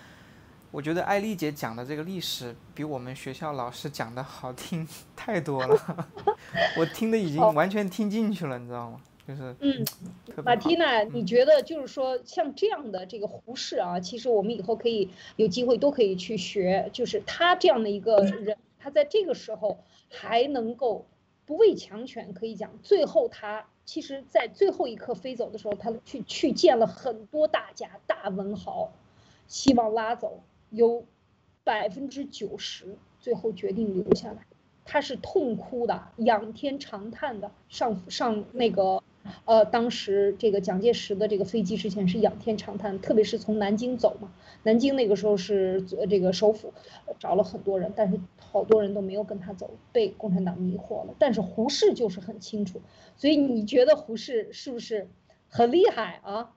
[0.70, 6.08] 我觉得艾丽姐讲的这个历史比我们学校老师讲的好听 太多了，
[6.78, 9.00] 我听的已经完全听进去了，你知道吗？
[9.26, 9.84] 就是嗯，
[10.44, 21.06] 马蒂娜，你觉得就是说像这样的这个胡适啊，其实我们以后可以有机会都可以去学，就是他这样的一个人，他在这个时候还能够
[21.44, 23.66] 不畏强权，可以讲最后他。
[23.92, 28.92] 其实，在最后一刻飞走的时候，他去去见了很多大家、大文豪，
[29.48, 31.04] 希望拉走，有
[31.64, 34.46] 百分之九十最后决定留下来。
[34.84, 39.02] 他是痛哭的，仰天长叹的，上上那个。
[39.44, 44.32] 呃，当时这个蒋介石的这个飞机之前是仰天长叹，特别是从南京走嘛，
[44.62, 46.72] 南京那个时候是这个首府，
[47.18, 48.18] 找了很多人，但是
[48.50, 51.14] 好多人都没有跟他走，被共产党迷惑了。
[51.18, 52.80] 但是胡适就是很清楚，
[53.16, 55.08] 所以你觉得胡适是不是
[55.48, 56.54] 很厉害啊？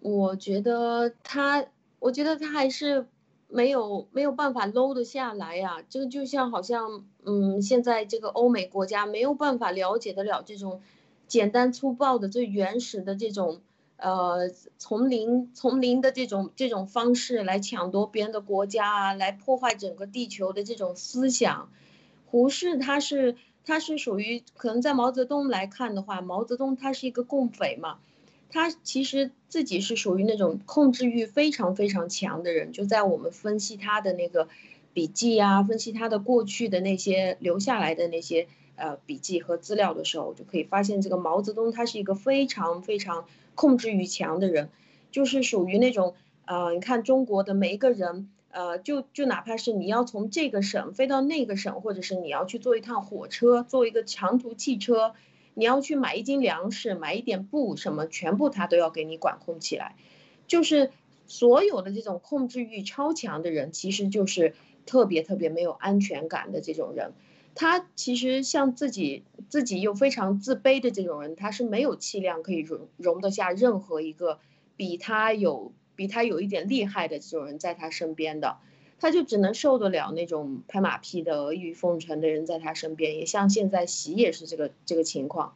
[0.00, 1.66] 我觉得他，
[1.98, 3.06] 我觉得他还是
[3.48, 5.82] 没有没有办法搂得下来呀。
[5.88, 10.80] 这个就像好像，嗯，现在这个欧美国家没有办法了解得了这种。
[11.28, 13.62] 简单粗暴的、最原始的这种，
[14.02, 21.70] 呃，从零从零的这种这种方式来抢夺别人的国家啊，来破坏整个地球的这种思想，
[22.26, 27.98] 胡适他是他是属于可能在毛泽东来看的话，毛泽东他是一个共匪嘛，
[28.50, 34.48] 他其实自己是属于那种控制欲非常非常强的人，就在我们分析他的那个
[34.92, 38.48] 笔记啊，分析他的过去的那些留下来的那些。
[38.74, 43.26] 呃，笔记和资料的时候，就可以发现这个毛泽东他是一个非常非常
[43.62, 44.70] 控制欲强的人，
[45.12, 55.14] 就是属于那种呃，你看中国的每一个人，呃，就就哪怕是你要从这个省飞到那个省，或者是你要去坐一趟火车，坐一个长途汽车，
[55.54, 59.94] 你要去买一斤粮食，买一点布什么，全部他都要给你管控起来，
[60.48, 60.90] 就是
[61.28, 64.56] 所有的这种控制欲超强的人，其实就是
[64.86, 67.12] 特别特别没有安全感的这种人。
[67.54, 74.38] 他其实像自己，自己又非常自卑的这种人，他是没有气量可以容容得下任何一个
[74.76, 78.56] 比他有比他有一点厉害的这种人在他身边的，
[78.98, 85.54] 他就只能受得了那种拍马屁的阿谀奉承的人在他身边，也像现在习也是这个这个情况，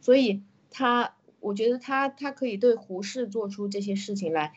[0.00, 4.54] 所以他，我觉得他他可以对胡适做出这些事情来，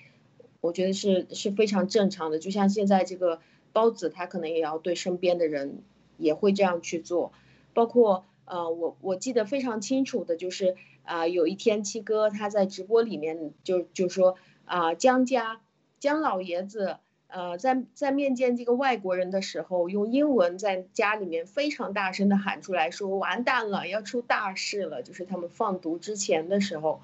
[0.61, 3.41] 我觉得是是非常正常的，就像现在这个
[3.73, 5.84] 包子，他可能也要对身边的人。
[6.20, 7.32] 也会这样去做，
[7.74, 15.61] 包括呃，我我记得非常清楚的就是啊，有一天七哥他在直播里面就就说啊，江家
[15.99, 16.97] 江老爷子
[17.28, 27.01] 呃在在面见这个外国人的时候，用英文在家里面非常大声的喊出来说完蛋了，要出大事了，就是他们放毒之前的时候，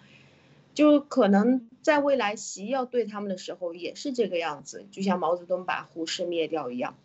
[0.74, 6.96] 就可能在未来习要对他们的时候也是这个样子，就像毛泽东把胡适灭掉一样，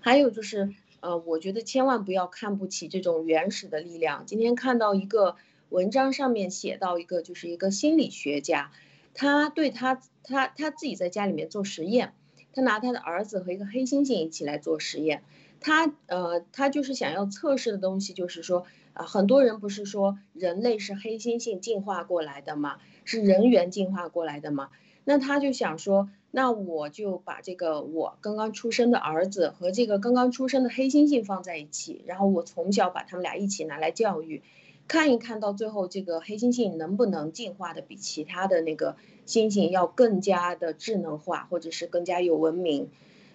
[0.00, 0.72] 还有就是。
[1.00, 4.24] 呃，我觉得千万不要看不起这种原始的力量。
[4.26, 5.36] 今天看到一个
[5.68, 8.70] 文章上面写到一个，就是一个心理学家，
[9.14, 12.14] 他对他他他自己在家里面做实验，
[12.52, 15.22] 他拿他的儿子和一个黑猩猩一起来做实验，
[15.60, 22.78] 他呃他就是想要测试的东西，就是说啊，很多人不是说人类是黑猩猩进化过来的吗？
[23.04, 24.70] 是人猿进化过来的吗？
[25.04, 34.42] 那他就想说，那我就把这个我刚刚出生的儿子和这个刚刚出生的黑猩猩放在一起，然后我从小把他们俩一起拿来教育，
[34.86, 38.96] 看一看到最后这个黑猩猩能不能进化的比其他的那个
[39.26, 42.90] 猩猩要更加的智能化，或者是更加有文明。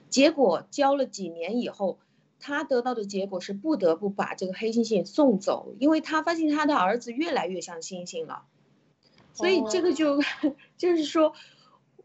[0.09, 1.97] 结果教了几年以后。
[2.37, 8.43] 他得到的结果是不得不把这个黑猩猩送走，因为他发现他的儿子越来越像猩猩了，
[9.33, 10.21] 所以这个就
[10.77, 11.33] 就是说，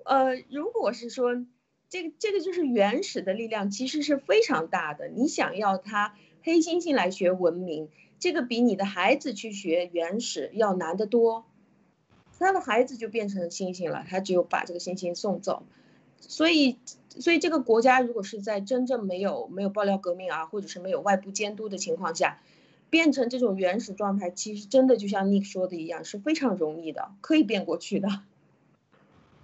[0.04, 1.44] 呃，如果是说
[1.88, 5.08] 这个这个就是原始的力量，其实是非常大的。
[5.08, 7.88] 你想要他黑猩猩来学文明，
[8.18, 11.44] 这个比你的孩子去学原始要难得多。
[12.38, 15.64] 他的孩子就变成猩猩了，他只有把这个猩猩送走，
[16.20, 16.78] 所以。
[17.18, 22.40] 所以这个国家如果是在真正没有没有爆料革命啊，或者是没有外部监督的情况下，
[22.88, 28.08] 变成这种原始状态，其实真的就像 Nick 说的一样，是非常容易的，可以变过去的。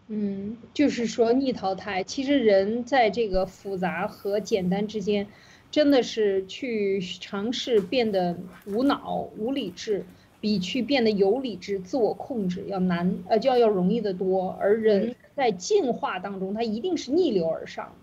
[0.08, 5.26] 嗯，就是说逆淘汰，其实人在这个复杂和简单之间，
[5.70, 10.04] 真的是去尝试变得无脑、无理智。
[10.38, 14.50] 比去变得有理智、自我控制要难，呃，就要要容易得多。
[14.60, 17.96] 而人在进化当中，他一定是逆流而上，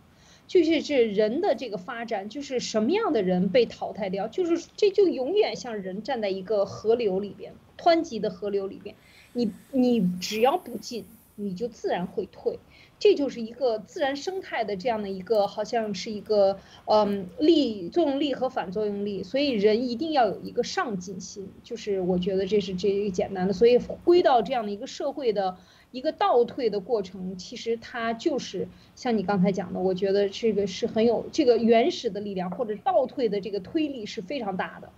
[0.47, 8.95] 就是这人的这个发展，就是什么样的人被淘汰掉，就是这就永远像人站在一个河流里边，湍急的河流里边，
[9.31, 11.05] 你你只要不进，
[11.35, 12.59] 你就自然会退。
[12.99, 25.57] 这就是一个自然生态的这样的一个，好像是一个，嗯，力作用力和反作用力，所以人一定要有一个上进心，就是我觉得这是这一个简单的，所以归到这样的一个社会的
[25.91, 34.89] 一个倒退的过程，其实它就是像你刚才讲的，我觉得这个是很有这个原始的力量或者倒退的这个推力是非常大的，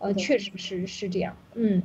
[0.00, 1.82] 呃，确实是是这样，嗯。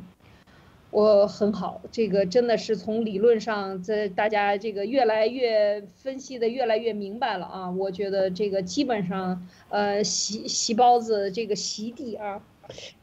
[0.92, 7.70] 我很好，这个真的是从理论上，这大家这个越来越分析的越来越明白了啊！
[7.70, 12.42] 我觉得这个基本上，呃，席席包子这个席地啊，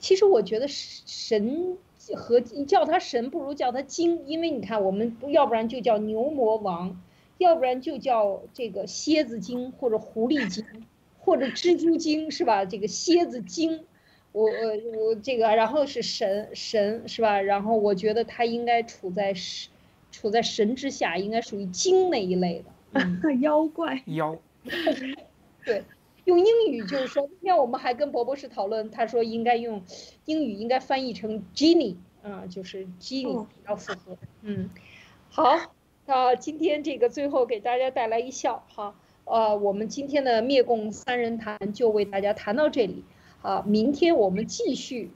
[0.00, 1.78] 其实我觉得神
[2.16, 7.00] 和叫他神不如叫他精，因为你看我们要不然就叫牛魔王，
[7.38, 10.64] 要不然就叫这个蝎子精或者狐狸精，
[11.20, 12.64] 或者蜘蛛精是吧？
[12.64, 13.84] 这个蝎子精。
[14.36, 17.40] 我我我这个，然后是神神是吧？
[17.40, 19.70] 然后我觉得他应该处在神，
[20.12, 22.62] 处在神之下，应该属于精那一类
[22.92, 23.32] 的。
[23.40, 24.02] 妖怪。
[24.04, 24.36] 妖。
[25.64, 25.82] 对，
[26.26, 29.82] 用英语就是说，今天我们还跟博博士讨论，他说应该用
[30.26, 34.18] 英语应该翻译成 genie 啊，就是 genie 比较符合。
[34.42, 34.68] 嗯，
[35.30, 35.74] 好，
[36.04, 43.02] 那今天这个最后给大家带来一笑哈，呃，我们今天的灭共三人谈就为大家谈到这里。
[43.46, 45.12] 啊，明天我们继续，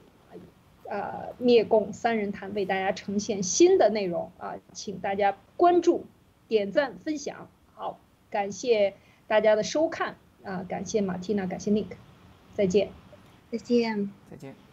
[0.85, 6.05] 呃，灭共三人谈为大家呈现新的内容啊，请大家关注、
[6.47, 7.49] 点赞、分享。
[7.73, 8.93] 好，感谢
[9.27, 10.15] 大家的收看
[10.45, 11.87] 啊，感谢马蒂娜，感谢 Nick，
[12.53, 12.91] 再见，
[13.51, 14.70] 再见，再见。